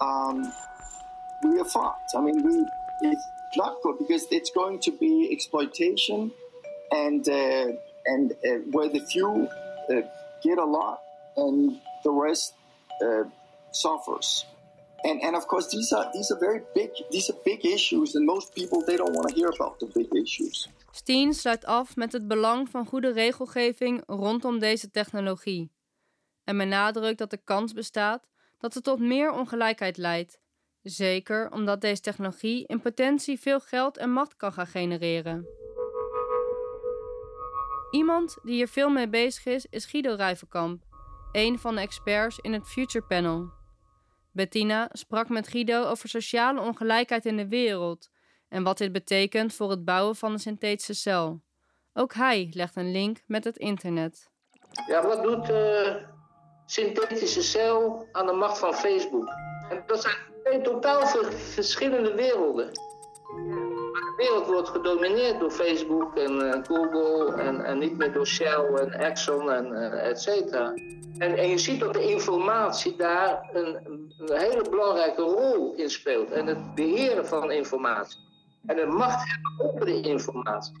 um, 0.00 0.52
we 1.42 1.58
are 1.58 1.64
fucked. 1.64 2.12
I 2.14 2.20
mean, 2.20 2.42
we, 2.42 2.66
it's 3.08 3.26
not 3.56 3.76
good 3.82 3.96
because 3.98 4.26
it's 4.30 4.50
going 4.50 4.80
to 4.80 4.90
be 4.90 5.30
exploitation 5.32 6.30
and, 6.90 7.26
uh, 7.26 7.68
and 8.04 8.32
uh, 8.32 8.48
where 8.70 8.88
the 8.88 9.00
few 9.00 9.48
uh, 9.90 10.02
get 10.42 10.58
a 10.58 10.64
lot 10.64 11.00
and 11.36 11.80
the 12.04 12.10
rest 12.10 12.54
uh, 13.02 13.24
suffers. 13.72 14.44
And, 15.02 15.22
and 15.22 15.36
of 15.36 15.46
course, 15.46 15.68
these 15.68 15.96
are 15.96 16.10
these 16.12 16.34
are 16.34 16.40
very 16.40 16.62
big 16.74 16.90
these 17.08 17.32
big 17.44 17.64
issues, 17.64 18.14
and 18.14 18.24
most 18.24 18.52
people 18.52 18.84
they 18.84 18.96
don't 18.96 19.14
want 19.14 19.28
to 19.28 19.34
hear 19.34 19.48
about 19.48 19.78
the 19.78 19.86
big 19.92 20.12
issues. 20.22 20.68
Steen 20.90 21.34
sluit 21.34 21.64
af 21.64 21.96
met 21.96 22.12
het 22.12 22.28
belang 22.28 22.68
van 22.68 22.86
goede 22.86 23.12
regelgeving 23.12 24.02
rondom 24.06 24.58
deze 24.58 24.90
technologie 24.90 25.70
en 26.44 26.58
benadrukt 26.58 27.18
dat 27.18 27.30
de 27.30 27.40
kans 27.44 27.72
bestaat 27.72 28.28
dat 28.58 28.74
het 28.74 28.84
tot 28.84 29.00
meer 29.00 29.32
ongelijkheid 29.32 29.96
leidt, 29.96 30.40
zeker 30.82 31.52
omdat 31.52 31.80
deze 31.80 32.00
technologie 32.00 32.66
in 32.66 32.80
potentie 32.80 33.40
veel 33.40 33.60
geld 33.60 33.96
en 33.96 34.12
macht 34.12 34.36
kan 34.36 34.52
gaan 34.52 34.66
genereren. 34.66 35.46
Iemand 37.90 38.36
die 38.42 38.54
hier 38.54 38.68
veel 38.68 38.88
mee 38.88 39.08
bezig 39.08 39.46
is, 39.46 39.66
is 39.70 39.84
Guido 39.84 40.14
Rijvenkamp, 40.14 40.82
een 41.32 41.58
van 41.58 41.74
de 41.74 41.80
experts 41.80 42.38
in 42.38 42.52
het 42.52 42.68
Future 42.68 43.06
Panel. 43.06 43.59
Bettina 44.32 44.88
sprak 44.92 45.28
met 45.28 45.48
Guido 45.48 45.84
over 45.84 46.08
sociale 46.08 46.60
ongelijkheid 46.60 47.26
in 47.26 47.36
de 47.36 47.48
wereld 47.48 48.10
en 48.48 48.62
wat 48.62 48.78
dit 48.78 48.92
betekent 48.92 49.54
voor 49.54 49.70
het 49.70 49.84
bouwen 49.84 50.16
van 50.16 50.32
een 50.32 50.38
synthetische 50.38 50.94
cel. 50.94 51.42
Ook 51.92 52.14
hij 52.14 52.50
legt 52.50 52.76
een 52.76 52.90
link 52.90 53.22
met 53.26 53.44
het 53.44 53.56
internet. 53.56 54.30
Ja, 54.86 55.06
wat 55.06 55.22
doet 55.22 55.46
de 55.46 56.02
synthetische 56.66 57.42
cel 57.42 58.08
aan 58.12 58.26
de 58.26 58.32
macht 58.32 58.58
van 58.58 58.74
Facebook? 58.74 59.28
En 59.68 59.82
dat 59.86 60.02
zijn 60.02 60.16
twee 60.42 60.60
totaal 60.60 61.06
verschillende 61.06 62.14
werelden. 62.14 62.70
Wereld 64.20 64.46
wordt 64.46 64.68
gedomineerd 64.68 65.40
door 65.40 65.50
Facebook 65.50 66.16
en 66.16 66.64
Google 66.66 67.34
en, 67.34 67.64
en, 67.64 67.78
niet 67.78 67.96
meer 67.96 68.12
door 68.12 68.26
Shell 68.26 68.64
en 68.64 68.92
Exxon 68.92 69.50
en 69.50 69.66
uh, 69.66 70.08
et 70.08 70.20
cetera. 70.20 70.72
En, 71.18 71.36
en, 71.36 71.48
je 71.48 71.58
ziet 71.58 71.80
dat 71.80 71.92
de 71.92 72.10
informatie 72.10 72.96
daar 72.96 73.50
een, 73.52 73.78
een, 73.84 74.38
hele 74.38 74.66
belangrijke 74.70 75.22
rol 75.22 75.74
in 75.74 75.90
speelt. 75.90 76.30
En 76.30 76.46
het 76.46 76.74
beheren 76.74 77.26
van 77.26 77.50
informatie. 77.50 78.20
En 78.66 78.76
de 78.76 78.86
macht 78.86 79.30
hebben 79.30 79.74
over 79.74 79.86
de 79.86 80.00
informatie. 80.00 80.74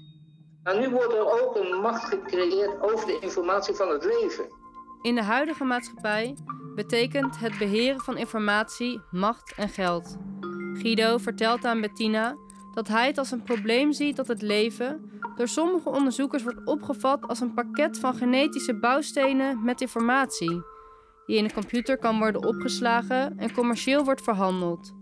Maar 0.62 0.78
nu 0.78 0.90
wordt 0.90 1.12
er 1.12 1.42
ook 1.42 1.56
een 1.56 1.80
macht 1.80 2.04
gecreëerd 2.04 2.80
over 2.80 3.06
de 3.06 3.18
informatie 3.20 3.74
van 3.74 3.88
het 3.88 4.04
leven. 4.04 4.44
In 5.02 5.14
de 5.14 5.22
huidige 5.22 5.64
maatschappij 5.64 6.36
betekent 6.74 7.38
het 7.38 7.58
beheren 7.58 8.00
van 8.00 8.16
informatie 8.16 9.00
macht 9.10 9.52
en 9.56 9.68
geld. 9.68 10.16
Guido 10.72 11.18
vertelt 11.18 11.64
aan 11.64 11.80
Bettina 11.80 12.36
dat 12.74 12.88
hij 12.88 13.06
het 13.06 13.18
als 13.18 13.30
een 13.30 13.42
probleem 13.42 13.92
ziet 13.92 14.16
dat 14.16 14.28
het 14.28 14.42
leven 14.42 15.10
door 15.36 15.48
sommige 15.48 15.88
onderzoekers 15.88 16.42
wordt 16.42 16.64
opgevat 16.64 17.28
als 17.28 17.40
een 17.40 17.54
pakket 17.54 17.98
van 17.98 18.14
genetische 18.14 18.74
bouwstenen 18.74 19.64
met 19.64 19.80
informatie, 19.80 20.62
die 21.26 21.36
in 21.36 21.44
een 21.44 21.52
computer 21.52 21.98
kan 21.98 22.18
worden 22.18 22.44
opgeslagen 22.44 23.38
en 23.38 23.52
commercieel 23.52 24.04
wordt 24.04 24.22
verhandeld. 24.22 24.92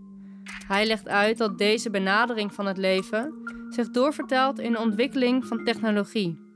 Hij 0.67 0.85
legt 0.85 1.07
uit 1.07 1.37
dat 1.37 1.57
deze 1.57 1.89
benadering 1.89 2.53
van 2.53 2.65
het 2.65 2.77
leven 2.77 3.33
zich 3.69 3.89
doorvertaalt 3.89 4.59
in 4.59 4.71
de 4.71 4.79
ontwikkeling 4.79 5.45
van 5.45 5.63
technologie. 5.63 6.47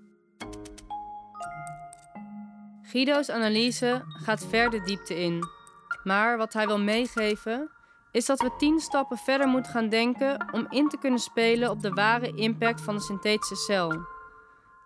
Guido's 2.81 3.29
analyse 3.29 4.01
gaat 4.05 4.45
ver 4.45 4.69
de 4.69 4.81
diepte 4.81 5.19
in, 5.19 5.39
maar 6.03 6.37
wat 6.37 6.53
hij 6.53 6.67
wil 6.67 6.79
meegeven 6.79 7.69
is 8.13 8.25
dat 8.25 8.41
we 8.41 8.51
tien 8.57 8.79
stappen 8.79 9.17
verder 9.17 9.47
moeten 9.47 9.71
gaan 9.71 9.89
denken 9.89 10.45
om 10.51 10.67
in 10.69 10.89
te 10.89 10.97
kunnen 10.97 11.19
spelen 11.19 11.69
op 11.69 11.81
de 11.81 11.89
ware 11.89 12.35
impact 12.35 12.81
van 12.81 12.95
de 12.95 13.01
synthetische 13.01 13.55
cel. 13.55 14.05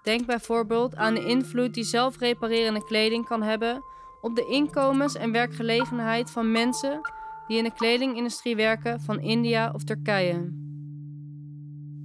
Denk 0.03 0.25
bijvoorbeeld 0.25 0.95
aan 0.95 1.13
de 1.13 1.25
invloed 1.25 1.73
die 1.73 1.83
zelfreparerende 1.83 2.83
kleding 2.83 3.25
kan 3.25 3.41
hebben 3.41 3.83
op 4.21 4.35
de 4.35 4.45
inkomens 4.45 5.15
en 5.15 5.31
werkgelegenheid 5.31 6.31
van 6.31 6.51
mensen 6.51 7.01
die 7.47 7.57
in 7.57 7.63
de 7.63 7.73
kledingindustrie 7.73 8.55
werken 8.55 9.01
van 9.01 9.19
India 9.19 9.71
of 9.73 9.83
Turkije. 9.83 10.65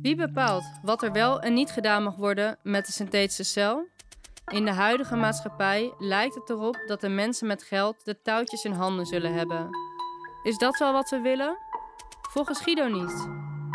Wie 0.02 0.16
bepaalt 0.16 0.64
wat 0.82 1.02
er 1.02 1.12
wel 1.12 1.40
en 1.40 1.54
niet 1.54 1.70
gedaan 1.70 2.02
mag 2.02 2.16
worden 2.16 2.58
met 2.62 2.86
de 2.86 2.92
synthetische 2.92 3.44
cel? 3.44 3.86
In 4.52 4.64
de 4.64 4.72
huidige 4.72 5.16
maatschappij 5.16 5.92
lijkt 5.98 6.34
het 6.34 6.50
erop 6.50 6.82
dat 6.86 7.00
de 7.00 7.08
mensen 7.08 7.46
met 7.46 7.62
geld 7.62 8.04
de 8.04 8.22
touwtjes 8.22 8.64
in 8.64 8.72
handen 8.72 9.06
zullen 9.06 9.34
hebben. 9.34 9.91
Is 10.42 10.58
dat 10.58 10.78
wel 10.78 10.92
wat 10.92 11.10
we 11.10 11.20
willen? 11.20 11.56
Volgens 12.30 12.60
Guido 12.60 12.88
niet. 12.88 13.28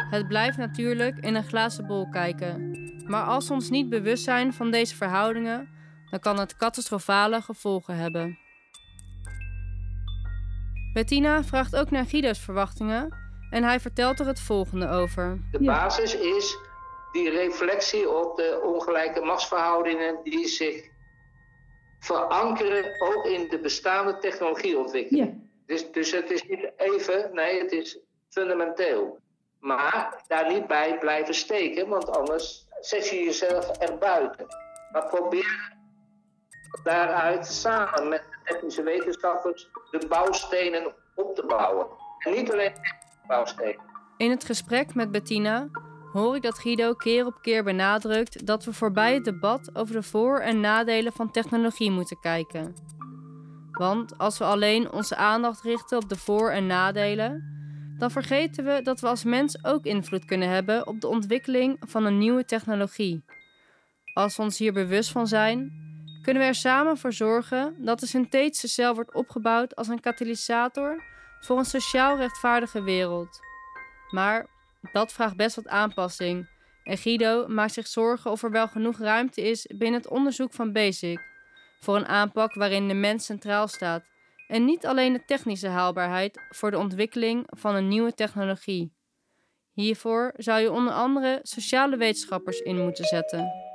Het 0.10 0.28
blijft 0.28 0.58
natuurlijk 0.58 1.18
in 1.20 1.36
een 1.36 1.44
glazen 1.44 1.88
bol 1.88 2.10
kijken. 2.10 2.72
Maar 3.06 3.24
als 3.24 3.48
we 3.48 3.54
ons 3.54 3.70
niet 3.70 3.90
bewust 3.90 4.24
zijn 4.24 4.54
van 4.54 4.72
deze 4.72 4.96
verhoudingen, 4.96 5.70
dan 6.10 6.20
kan 6.20 6.40
het 6.40 6.56
catastrofale 6.56 7.42
gevolgen 7.42 7.96
hebben. 7.96 8.40
Bettina 10.94 11.44
vraagt 11.44 11.76
ook 11.76 11.92
naar 11.92 12.06
Guido's 12.06 12.40
verwachtingen 12.40 13.14
en 13.50 13.64
hij 13.64 13.80
vertelt 13.80 14.20
er 14.20 14.28
het 14.28 14.40
volgende 14.40 14.90
over. 14.90 15.40
De 15.52 15.64
basis 15.64 16.16
is 16.16 16.58
die 17.12 17.30
reflectie 17.30 18.10
op 18.10 18.38
de 18.38 18.62
ongelijke 18.64 19.22
machtsverhoudingen 19.22 20.20
die 20.24 20.48
zich 20.48 20.90
verankeren 22.00 23.02
ook 23.02 23.26
in 23.26 23.50
de 23.50 23.60
bestaande 23.60 24.18
technologieontwikkeling. 24.18 25.28
Ja. 25.28 25.47
Dus, 25.68 25.92
dus 25.92 26.12
het 26.12 26.32
is 26.32 26.44
niet 26.44 26.72
even, 26.78 27.30
nee, 27.34 27.62
het 27.62 27.72
is 27.72 28.00
fundamenteel. 28.30 29.20
Maar 29.60 30.24
daar 30.28 30.54
niet 30.54 30.68
bij 30.68 30.98
blijven 31.00 31.34
steken, 31.34 31.88
want 31.88 32.10
anders 32.10 32.68
zet 32.80 33.10
je 33.10 33.24
jezelf 33.24 33.70
erbuiten. 33.78 34.46
Maar 34.92 35.08
probeer 35.08 35.76
daaruit 36.84 37.48
samen 37.48 38.08
met 38.10 38.22
de 38.22 38.54
technische 38.54 38.84
wetenschappers 38.84 39.70
de 39.92 40.08
bouwstenen 40.08 40.94
op 41.16 41.36
te 41.36 41.46
bouwen. 41.46 41.88
En 42.20 42.34
niet 42.34 42.52
alleen 42.52 42.74
bouwstenen. 43.28 43.82
In 44.18 44.30
het 44.30 44.44
gesprek 44.44 44.94
met 44.94 45.12
Bettina 45.12 45.70
hoor 46.14 46.36
ik 46.36 46.42
dat 46.42 46.60
Guido 46.60 46.94
keer 46.94 47.26
op 47.26 47.42
keer 47.42 47.64
benadrukt 47.64 48.46
dat 48.46 48.64
we 48.66 48.74
voorbij 48.74 49.14
het 49.14 49.26
debat 49.26 49.70
over 49.74 49.94
de 49.94 50.04
voor- 50.04 50.40
en 50.40 50.60
nadelen 50.60 51.14
van 51.14 51.32
technologie 51.32 51.92
moeten 51.92 52.20
kijken. 52.20 52.76
Want 53.78 54.18
als 54.18 54.38
we 54.38 54.44
alleen 54.44 54.92
onze 54.92 55.16
aandacht 55.16 55.62
richten 55.62 55.98
op 55.98 56.10
de 56.10 56.16
voor- 56.16 56.52
en 56.52 56.68
nadelen, 56.68 57.56
dan 57.98 58.12
vergeten 58.12 58.66
we 58.66 58.82
dat 58.82 59.00
we 59.00 59.08
als 59.08 59.24
mens 59.24 59.66
ook 59.66 59.86
invloed 59.86 60.26
kunnen 60.26 60.50
hebben 60.50 60.88
op 60.88 61.02
de 61.02 61.08
ontwikkeling 61.08 61.78
van 61.80 62.06
een 62.06 62.18
nieuwe 62.18 62.46
technologie. 62.46 63.24
Als 64.14 64.38
we 64.38 64.44
ons 64.44 64.58
hier 64.58 64.74
bewust 64.74 65.12
van 65.12 65.28
zijn, 65.28 65.72
kunnen 66.22 66.42
we 66.42 66.48
er 66.48 66.56
samen 66.56 66.98
voor 66.98 67.14
zorgen 67.14 67.76
dat 67.78 68.00
de 68.00 68.08
synthetische 68.08 68.68
cel 68.68 68.96
wordt 68.96 69.14
opgebouwd 69.14 69.76
als 69.76 69.88
een 69.88 70.00
katalysator 70.00 71.04
voor 71.40 71.58
een 71.58 71.66
sociaal 71.66 72.18
rechtvaardige 72.18 72.84
wereld. 72.84 73.40
Maar 74.10 74.48
dat 74.92 75.14
vraagt 75.14 75.36
best 75.36 75.56
wat 75.56 75.68
aanpassing. 75.68 76.50
En 76.84 76.98
Guido 76.98 77.48
maakt 77.48 77.74
zich 77.74 77.88
zorgen 77.88 78.32
of 78.32 78.44
er 78.44 78.52
wel 78.52 78.68
genoeg 78.68 79.00
ruimte 79.00 79.42
is 79.42 79.66
binnen 79.66 80.00
het 80.00 80.10
onderzoek 80.10 80.54
van 80.54 80.72
BASIC. 80.72 81.20
Voor 81.80 81.96
een 81.96 82.08
aanpak 82.08 82.54
waarin 82.54 82.88
de 82.88 82.94
mens 82.94 83.26
centraal 83.26 83.68
staat. 83.68 84.04
En 84.48 84.66
niet 84.66 84.86
alleen 84.86 85.14
de 85.14 85.26
technische 85.26 85.68
haalbaarheid 85.68 86.40
voor 86.50 86.72
de 86.72 86.78
ontwikkeling 86.78 87.48
van 87.50 87.76
een 87.76 87.88
nieuwe 87.88 88.14
technologie. 88.14 88.96
Hiervoor 89.74 90.34
zou 90.38 90.62
je 90.62 90.72
onder 90.72 90.94
andere 90.94 91.40
sociale 91.44 91.98
wetenschappers 91.98 92.60
in 92.60 92.84
moeten 92.84 93.06
zetten. 93.06 93.66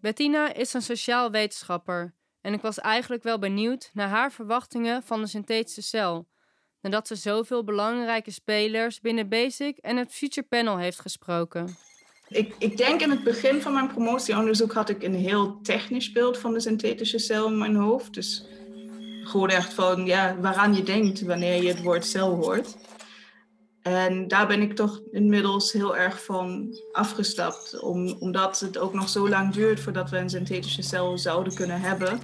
Bettina 0.00 0.52
is 0.52 0.72
een 0.72 0.82
sociaal 0.82 1.30
wetenschapper 1.30 2.14
en 2.40 2.52
ik 2.52 2.60
was 2.60 2.78
eigenlijk 2.78 3.22
wel 3.22 3.38
benieuwd 3.38 3.90
naar 3.92 4.08
haar 4.08 4.32
verwachtingen 4.32 5.02
van 5.02 5.20
de 5.20 5.26
synthetische 5.26 5.82
cel, 5.82 6.28
nadat 6.80 7.06
ze 7.06 7.14
zoveel 7.14 7.64
belangrijke 7.64 8.30
spelers 8.30 9.00
binnen 9.00 9.28
Basic 9.28 9.78
en 9.78 9.96
het 9.96 10.12
Future 10.12 10.46
Panel 10.46 10.78
heeft 10.78 11.00
gesproken. 11.00 11.76
Ik, 12.30 12.54
ik 12.58 12.76
denk 12.76 13.00
in 13.00 13.10
het 13.10 13.24
begin 13.24 13.60
van 13.60 13.72
mijn 13.72 13.88
promotieonderzoek 13.88 14.72
had 14.72 14.88
ik 14.88 15.02
een 15.02 15.14
heel 15.14 15.60
technisch 15.62 16.12
beeld 16.12 16.38
van 16.38 16.52
de 16.52 16.60
synthetische 16.60 17.18
cel 17.18 17.46
in 17.46 17.58
mijn 17.58 17.74
hoofd. 17.74 18.14
Dus 18.14 18.46
gewoon 19.22 19.48
echt 19.48 19.74
van 19.74 20.06
ja, 20.06 20.36
waaraan 20.40 20.74
je 20.74 20.82
denkt 20.82 21.22
wanneer 21.22 21.62
je 21.62 21.68
het 21.68 21.82
woord 21.82 22.04
cel 22.04 22.34
hoort. 22.34 22.76
En 23.82 24.28
daar 24.28 24.46
ben 24.46 24.60
ik 24.60 24.74
toch 24.74 25.00
inmiddels 25.10 25.72
heel 25.72 25.96
erg 25.96 26.24
van 26.24 26.76
afgestapt, 26.92 27.80
om, 27.80 28.16
omdat 28.18 28.60
het 28.60 28.78
ook 28.78 28.94
nog 28.94 29.08
zo 29.08 29.28
lang 29.28 29.52
duurt 29.52 29.80
voordat 29.80 30.10
we 30.10 30.16
een 30.16 30.30
synthetische 30.30 30.82
cel 30.82 31.18
zouden 31.18 31.54
kunnen 31.54 31.80
hebben. 31.80 32.18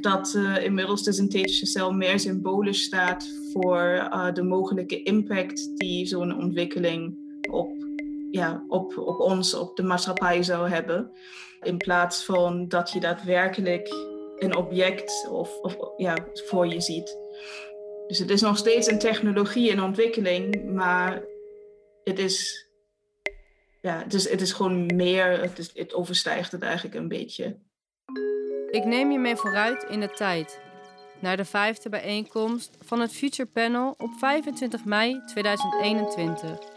Dat 0.00 0.34
uh, 0.36 0.64
inmiddels 0.64 1.02
de 1.02 1.12
synthetische 1.12 1.66
cel 1.66 1.92
meer 1.92 2.20
symbolisch 2.20 2.82
staat 2.82 3.28
voor 3.52 3.80
uh, 3.82 4.32
de 4.32 4.42
mogelijke 4.42 5.02
impact 5.02 5.78
die 5.78 6.06
zo'n 6.06 6.36
ontwikkeling 6.38 7.18
op, 7.50 7.85
ja, 8.36 8.64
op, 8.68 8.98
op 8.98 9.20
ons, 9.20 9.54
op 9.54 9.76
de 9.76 9.82
maatschappij 9.82 10.42
zou 10.42 10.68
hebben. 10.68 11.10
In 11.60 11.76
plaats 11.76 12.24
van 12.24 12.68
dat 12.68 12.90
je 12.90 13.00
daadwerkelijk 13.00 13.88
een 14.38 14.56
object 14.56 15.28
of, 15.30 15.58
of 15.58 15.76
ja, 15.96 16.16
voor 16.32 16.66
je 16.66 16.80
ziet. 16.80 17.16
Dus 18.06 18.18
het 18.18 18.30
is 18.30 18.40
nog 18.40 18.56
steeds 18.56 18.90
een 18.90 18.98
technologie 18.98 19.70
in 19.70 19.82
ontwikkeling, 19.82 20.64
maar 20.64 21.22
het 22.04 22.18
is, 22.18 22.68
ja, 23.82 24.02
het 24.08 24.30
het 24.30 24.40
is 24.40 24.52
gewoon 24.52 24.86
meer, 24.96 25.40
het, 25.40 25.70
het 25.74 25.94
overstijgt 25.94 26.52
het 26.52 26.62
eigenlijk 26.62 26.94
een 26.94 27.08
beetje. 27.08 27.58
Ik 28.70 28.84
neem 28.84 29.10
je 29.10 29.18
mee 29.18 29.36
vooruit 29.36 29.86
in 29.88 30.00
de 30.00 30.10
tijd. 30.10 30.60
Naar 31.20 31.36
de 31.36 31.44
vijfde 31.44 31.88
bijeenkomst 31.88 32.76
van 32.84 33.00
het 33.00 33.12
Future 33.12 33.48
Panel 33.48 33.94
op 33.98 34.10
25 34.18 34.84
mei 34.84 35.22
2021. 35.26 36.75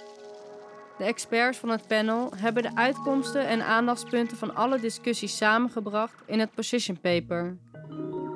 De 1.00 1.06
experts 1.06 1.58
van 1.58 1.70
het 1.70 1.88
panel 1.88 2.32
hebben 2.36 2.64
de 2.64 2.76
uitkomsten 2.76 3.48
en 3.48 3.66
aandachtspunten 3.66 4.38
van 4.38 4.56
alle 4.56 4.80
discussies 4.80 5.38
samengebracht 5.38 6.24
in 6.26 6.40
het 6.40 6.54
position 6.54 7.00
paper. 7.00 7.58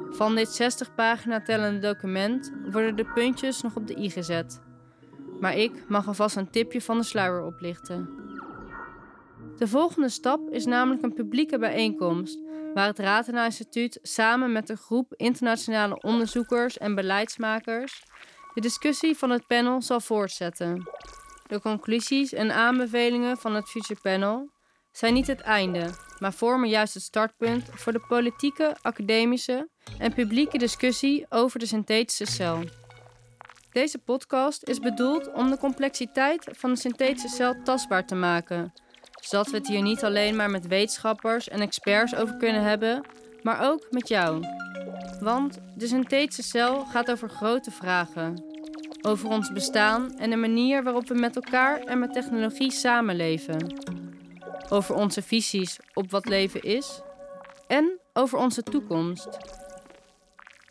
Van 0.09 0.35
dit 0.35 0.49
60 0.49 0.95
pagina 0.95 1.41
tellende 1.41 1.79
document 1.79 2.53
worden 2.71 2.95
de 2.95 3.05
puntjes 3.05 3.61
nog 3.61 3.75
op 3.75 3.87
de 3.87 3.97
i 3.97 4.09
gezet. 4.09 4.61
Maar 5.39 5.57
ik 5.57 5.89
mag 5.89 6.07
alvast 6.07 6.35
een 6.35 6.49
tipje 6.49 6.81
van 6.81 6.97
de 6.97 7.03
sluier 7.03 7.45
oplichten. 7.45 8.09
De 9.57 9.67
volgende 9.67 10.09
stap 10.09 10.49
is 10.49 10.65
namelijk 10.65 11.03
een 11.03 11.13
publieke 11.13 11.59
bijeenkomst 11.59 12.39
waar 12.73 12.87
het 12.87 12.99
Ratena 12.99 13.45
Instituut 13.45 13.99
samen 14.01 14.51
met 14.51 14.69
een 14.69 14.77
groep 14.77 15.13
internationale 15.15 16.01
onderzoekers 16.01 16.77
en 16.77 16.95
beleidsmakers 16.95 18.03
de 18.53 18.61
discussie 18.61 19.17
van 19.17 19.29
het 19.29 19.47
panel 19.47 19.81
zal 19.81 19.99
voortzetten. 19.99 20.83
De 21.47 21.59
conclusies 21.61 22.33
en 22.33 22.51
aanbevelingen 22.51 23.37
van 23.37 23.55
het 23.55 23.69
Future 23.69 23.99
Panel 24.01 24.49
zijn 24.91 25.13
niet 25.13 25.27
het 25.27 25.41
einde, 25.41 25.89
maar 26.19 26.33
vormen 26.33 26.69
juist 26.69 26.93
het 26.93 27.03
startpunt 27.03 27.69
voor 27.71 27.91
de 27.91 28.05
politieke, 28.07 28.75
academische 28.81 29.69
en 29.97 30.13
publieke 30.13 30.57
discussie 30.57 31.25
over 31.29 31.59
de 31.59 31.65
synthetische 31.65 32.25
cel. 32.25 32.63
Deze 33.71 33.97
podcast 33.97 34.63
is 34.67 34.79
bedoeld 34.79 35.31
om 35.31 35.49
de 35.49 35.57
complexiteit 35.57 36.47
van 36.51 36.69
de 36.69 36.79
synthetische 36.79 37.27
cel 37.27 37.63
tastbaar 37.63 38.05
te 38.05 38.15
maken, 38.15 38.73
zodat 39.21 39.49
we 39.49 39.57
het 39.57 39.67
hier 39.67 39.81
niet 39.81 40.03
alleen 40.03 40.35
maar 40.35 40.49
met 40.49 40.67
wetenschappers 40.67 41.49
en 41.49 41.59
experts 41.59 42.15
over 42.15 42.37
kunnen 42.37 42.63
hebben, 42.63 43.05
maar 43.41 43.69
ook 43.69 43.87
met 43.89 44.07
jou. 44.07 44.43
Want 45.19 45.59
de 45.75 45.87
synthetische 45.87 46.43
cel 46.43 46.85
gaat 46.85 47.11
over 47.11 47.29
grote 47.29 47.71
vragen. 47.71 48.52
Over 49.05 49.29
ons 49.29 49.51
bestaan 49.51 50.17
en 50.17 50.29
de 50.29 50.35
manier 50.35 50.83
waarop 50.83 51.07
we 51.07 51.13
met 51.13 51.35
elkaar 51.35 51.79
en 51.79 51.99
met 51.99 52.13
technologie 52.13 52.71
samenleven. 52.71 53.73
Over 54.69 54.95
onze 54.95 55.21
visies 55.21 55.79
op 55.93 56.11
wat 56.11 56.25
leven 56.25 56.61
is 56.61 57.01
en 57.67 57.99
over 58.13 58.37
onze 58.37 58.63
toekomst. 58.63 59.37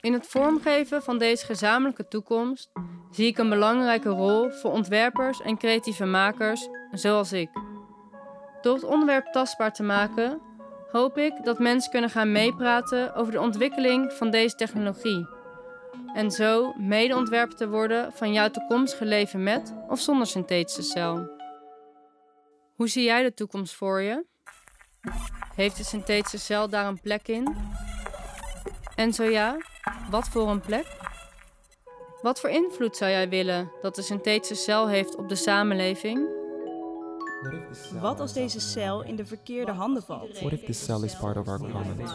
In 0.01 0.13
het 0.13 0.27
vormgeven 0.27 1.03
van 1.03 1.19
deze 1.19 1.47
gezamenlijke 1.47 2.09
toekomst 2.09 2.71
zie 3.11 3.27
ik 3.27 3.39
een 3.39 3.49
belangrijke 3.49 4.09
rol 4.09 4.51
voor 4.51 4.73
ontwerpers 4.73 5.41
en 5.41 5.59
creatieve 5.59 6.05
makers 6.05 6.69
zoals 6.93 7.33
ik. 7.33 7.51
Door 8.63 8.75
het 8.75 8.85
onderwerp 8.85 9.27
tastbaar 9.27 9.73
te 9.73 9.83
maken, 9.83 10.41
hoop 10.91 11.19
ik 11.19 11.45
dat 11.45 11.59
mensen 11.59 11.91
kunnen 11.91 12.11
gaan 12.11 12.33
meepraten 12.33 13.15
over 13.15 13.33
de 13.33 13.41
ontwikkeling 13.41 14.13
van 14.13 14.31
deze 14.31 14.55
technologie. 14.55 15.27
En 16.15 16.31
zo 16.31 16.73
medeontwerper 16.79 17.57
te 17.57 17.69
worden 17.69 18.13
van 18.13 18.33
jouw 18.33 18.51
toekomstige 18.51 19.05
leven 19.05 19.43
met 19.43 19.75
of 19.89 20.01
zonder 20.01 20.27
synthetische 20.27 20.83
cel. 20.83 21.31
Hoe 22.77 22.89
zie 22.89 23.05
jij 23.05 23.23
de 23.23 23.35
toekomst 23.35 23.75
voor 23.75 24.01
je? 24.01 24.25
Heeft 25.55 25.77
de 25.77 25.85
synthetische 25.85 26.39
cel 26.39 26.69
daar 26.69 26.87
een 26.87 27.01
plek 27.01 27.29
in? 27.29 27.57
En 28.95 29.13
zo 29.13 29.25
ja, 29.25 29.57
wat 30.11 30.29
voor 30.29 30.49
een 30.49 30.61
plek? 30.61 30.87
Wat 32.23 32.41
voor 32.41 32.51
invloed 32.51 32.97
zou 32.97 33.11
jij 33.11 33.29
willen 33.29 33.73
dat 33.81 33.95
de 33.95 34.03
synthetische 34.03 34.55
cel 34.55 34.89
heeft 34.89 35.17
op 35.17 35.29
de 35.29 35.35
samenleving? 35.35 36.32
Wat 38.01 38.21
als 38.21 38.33
deze 38.33 38.61
cel 38.61 39.03
in 39.03 39.17
de 39.17 39.27
verkeerde 39.27 39.73
handen 39.73 40.03
valt? 40.03 40.41
What 40.41 40.53
if 40.53 40.65
this 40.65 40.85
cell 40.85 41.03
is 41.03 41.17
part 41.17 41.37
of 41.37 41.49
our 41.49 41.59
commons? 41.59 42.13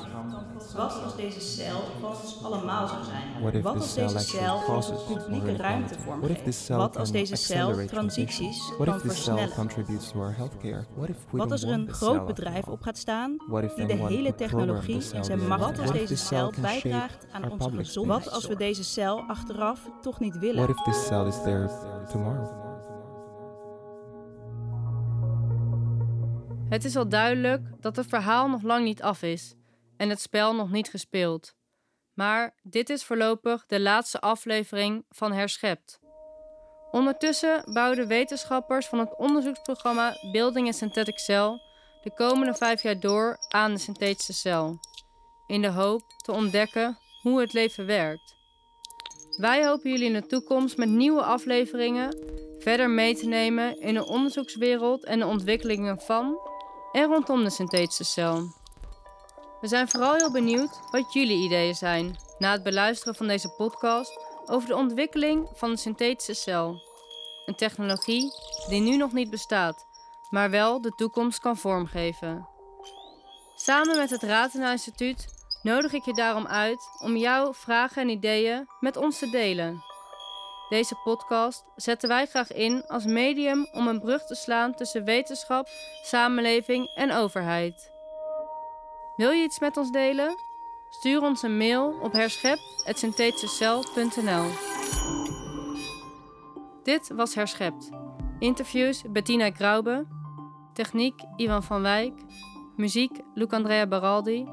Wat 0.75 1.03
als 1.03 1.15
deze 1.15 1.39
cel 1.39 1.79
van 1.99 2.09
ons 2.09 2.43
allemaal 2.43 2.87
zou 2.87 3.03
zijn? 3.03 3.41
What 3.41 3.53
if 3.53 3.61
Wat 3.61 3.73
this 3.73 3.81
als 3.81 3.93
cell 3.93 4.07
deze 4.07 4.19
cel 4.19 4.63
causes 4.65 5.03
publieke 5.03 5.55
ruimte 5.55 5.93
inequality? 5.93 6.27
What 6.27 6.37
if 6.37 6.43
this 6.43 6.65
vormgeeft? 6.65 6.65
cell 6.65 6.77
Wat 6.77 6.97
als 6.97 7.11
deze 7.11 7.35
cel 7.35 7.85
transities 7.85 8.73
kan 8.77 8.87
if 8.87 9.01
this 9.01 9.01
cell 9.01 9.11
versnellen? 9.11 9.55
contributes 9.55 10.11
to 10.11 10.19
our 10.19 10.35
healthcare? 10.35 10.85
What 10.95 11.09
if 11.09 11.17
we 11.31 11.37
Wat 11.37 11.51
als 11.51 11.63
er 11.63 11.69
een 11.69 11.85
this 11.85 11.95
groot 11.95 12.15
cell 12.15 12.25
bedrijf 12.25 12.67
op 12.67 12.81
gaat 12.81 12.97
staan 12.97 13.35
What 13.47 13.63
if 13.63 13.73
die 13.73 13.85
de 13.85 13.93
hele 13.93 14.35
technologie 14.35 15.13
in 15.13 15.23
zijn 15.23 15.47
macht? 15.47 15.61
Wat 15.61 15.79
als 15.79 15.89
What 15.89 15.95
if 15.95 16.07
deze 16.07 16.13
this 16.13 16.27
cell 16.27 16.51
cel 16.51 16.61
bijdraagt 16.61 17.27
aan 17.31 17.43
our 17.43 17.51
onze 17.51 17.67
public 17.67 17.85
gezondheid? 17.85 18.23
Wat 18.23 18.33
als 18.33 18.47
we 18.47 18.55
deze 18.55 18.83
cel 18.83 19.21
achteraf 19.21 19.89
toch 20.01 20.19
niet 20.19 20.37
willen? 20.39 20.63
What 20.63 20.69
if 20.77 20.83
this 20.83 21.05
cell 21.05 21.25
is 21.27 21.41
there 21.41 21.69
tomorrow? 22.11 22.66
Het 26.69 26.85
is 26.85 26.95
al 26.95 27.09
duidelijk 27.09 27.61
dat 27.79 27.95
het 27.95 28.07
verhaal 28.07 28.49
nog 28.49 28.61
lang 28.61 28.83
niet 28.83 29.01
af 29.01 29.21
is 29.21 29.55
en 29.97 30.09
het 30.09 30.21
spel 30.21 30.55
nog 30.55 30.71
niet 30.71 30.89
gespeeld. 30.89 31.55
Maar 32.13 32.55
dit 32.63 32.89
is 32.89 33.03
voorlopig 33.03 33.65
de 33.65 33.79
laatste 33.79 34.19
aflevering 34.19 35.05
van 35.09 35.31
Herschept. 35.33 35.99
Ondertussen 36.91 37.63
bouwen 37.73 38.07
wetenschappers 38.07 38.87
van 38.87 38.99
het 38.99 39.17
onderzoeksprogramma 39.17 40.17
Building 40.31 40.67
a 40.67 40.71
Synthetic 40.71 41.19
Cell 41.19 41.59
de 42.03 42.13
komende 42.13 42.53
vijf 42.53 42.83
jaar 42.83 42.99
door 42.99 43.37
aan 43.49 43.73
de 43.73 43.79
synthetische 43.79 44.33
cel, 44.33 44.79
in 45.47 45.61
de 45.61 45.71
hoop 45.71 46.01
te 46.25 46.31
ontdekken 46.31 46.97
hoe 47.21 47.39
het 47.39 47.53
leven 47.53 47.85
werkt. 47.85 48.35
Wij 49.37 49.67
hopen 49.67 49.91
jullie 49.91 50.07
in 50.07 50.13
de 50.13 50.27
toekomst 50.27 50.77
met 50.77 50.89
nieuwe 50.89 51.23
afleveringen 51.23 52.17
verder 52.59 52.89
mee 52.89 53.15
te 53.15 53.27
nemen 53.27 53.81
in 53.81 53.93
de 53.93 54.07
onderzoekswereld 54.07 55.05
en 55.05 55.19
de 55.19 55.25
ontwikkelingen 55.25 55.99
van 55.99 56.46
en 56.91 57.05
rondom 57.05 57.43
de 57.43 57.49
synthetische 57.49 58.03
cel. 58.03 58.47
We 59.61 59.67
zijn 59.67 59.89
vooral 59.89 60.15
heel 60.15 60.31
benieuwd 60.31 60.79
wat 60.91 61.13
jullie 61.13 61.43
ideeën 61.43 61.75
zijn 61.75 62.15
na 62.37 62.51
het 62.51 62.63
beluisteren 62.63 63.15
van 63.15 63.27
deze 63.27 63.49
podcast 63.49 64.19
over 64.45 64.67
de 64.67 64.75
ontwikkeling 64.75 65.49
van 65.53 65.71
de 65.71 65.77
synthetische 65.77 66.33
cel. 66.33 66.81
Een 67.45 67.55
technologie 67.55 68.31
die 68.69 68.81
nu 68.81 68.97
nog 68.97 69.11
niet 69.11 69.29
bestaat, 69.29 69.85
maar 70.29 70.49
wel 70.49 70.81
de 70.81 70.91
toekomst 70.95 71.39
kan 71.39 71.57
vormgeven. 71.57 72.47
Samen 73.55 73.97
met 73.97 74.09
het 74.09 74.23
Ratena 74.23 74.71
Instituut 74.71 75.27
nodig 75.61 75.93
ik 75.93 76.05
je 76.05 76.13
daarom 76.13 76.47
uit 76.47 76.89
om 77.01 77.17
jouw 77.17 77.53
vragen 77.53 78.01
en 78.01 78.09
ideeën 78.09 78.67
met 78.79 78.97
ons 78.97 79.19
te 79.19 79.29
delen. 79.29 79.83
Deze 80.69 80.95
podcast 81.03 81.65
zetten 81.75 82.09
wij 82.09 82.25
graag 82.25 82.51
in 82.51 82.83
als 82.87 83.05
medium 83.05 83.67
om 83.71 83.87
een 83.87 83.99
brug 83.99 84.25
te 84.25 84.35
slaan 84.35 84.75
tussen 84.75 85.03
wetenschap, 85.03 85.67
samenleving 86.03 86.89
en 86.95 87.11
overheid. 87.11 87.91
Wil 89.15 89.31
je 89.31 89.43
iets 89.43 89.59
met 89.59 89.77
ons 89.77 89.91
delen? 89.91 90.35
Stuur 90.89 91.21
ons 91.21 91.41
een 91.41 91.57
mail 91.57 91.99
op 92.01 92.11
herschept.synthetischecel.nl 92.11 94.45
Dit 96.83 97.11
was 97.15 97.35
Herschept. 97.35 97.89
Interviews 98.39 99.03
Bettina 99.09 99.51
Graube. 99.51 100.05
Techniek 100.73 101.21
Ivan 101.35 101.63
van 101.63 101.81
Wijk. 101.81 102.13
Muziek 102.75 103.19
Luc-Andrea 103.33 103.87
Baraldi. 103.87 104.47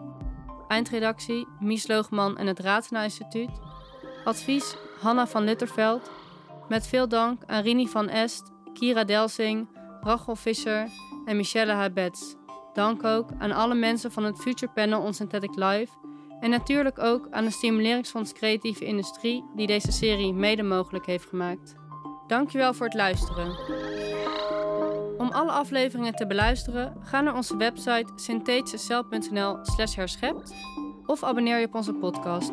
Eindredactie 0.69 1.47
Mies 1.61 1.87
Loogman 1.87 2.39
en 2.39 2.47
het 2.47 2.59
Ratena 2.59 3.03
Instituut. 3.03 3.51
Advies 4.25 4.77
Hanna 5.05 5.27
van 5.27 5.45
Lutterveld. 5.45 6.11
Met 6.69 6.87
veel 6.87 7.09
dank 7.09 7.43
aan 7.47 7.63
Rini 7.63 7.89
van 7.89 8.09
Est, 8.09 8.53
Kira 8.73 9.05
Delsing, 9.05 9.69
Rachel 10.01 10.37
Visser 10.37 10.89
en 11.25 11.37
Michelle 11.37 11.73
Habets. 11.73 12.35
Dank 12.73 13.05
ook 13.05 13.29
aan 13.39 13.53
alle 13.53 13.75
mensen 13.75 14.13
van 14.13 14.25
het 14.25 14.41
Future 14.41 14.73
Panel 14.73 15.01
on 15.01 15.15
Synthetic 15.15 15.55
Live 15.55 15.93
en 16.41 16.51
natuurlijk 16.51 16.99
ook 16.99 17.27
aan 17.31 17.45
de 17.45 17.51
Stimuleringsfonds 17.51 18.33
Creatieve 18.33 18.85
Industrie 18.85 19.45
die 19.55 19.67
deze 19.67 19.93
serie 19.93 20.33
mede 20.33 20.63
mogelijk 20.63 21.07
heeft 21.07 21.29
gemaakt. 21.29 21.75
Dankjewel 22.27 22.75
voor 22.75 22.87
het 22.87 22.95
luisteren. 22.95 23.57
Om 25.19 25.31
alle 25.31 25.51
afleveringen 25.51 26.15
te 26.15 26.27
beluisteren, 26.27 26.97
ga 27.01 27.21
naar 27.21 27.35
onze 27.35 27.57
website 27.57 28.13
synthetischecel.nl 28.15 29.59
slash 29.63 29.95
herschept 29.95 30.55
of 31.07 31.25
abonneer 31.25 31.59
je 31.59 31.67
op 31.67 31.75
onze 31.75 31.93
podcast. 31.93 32.53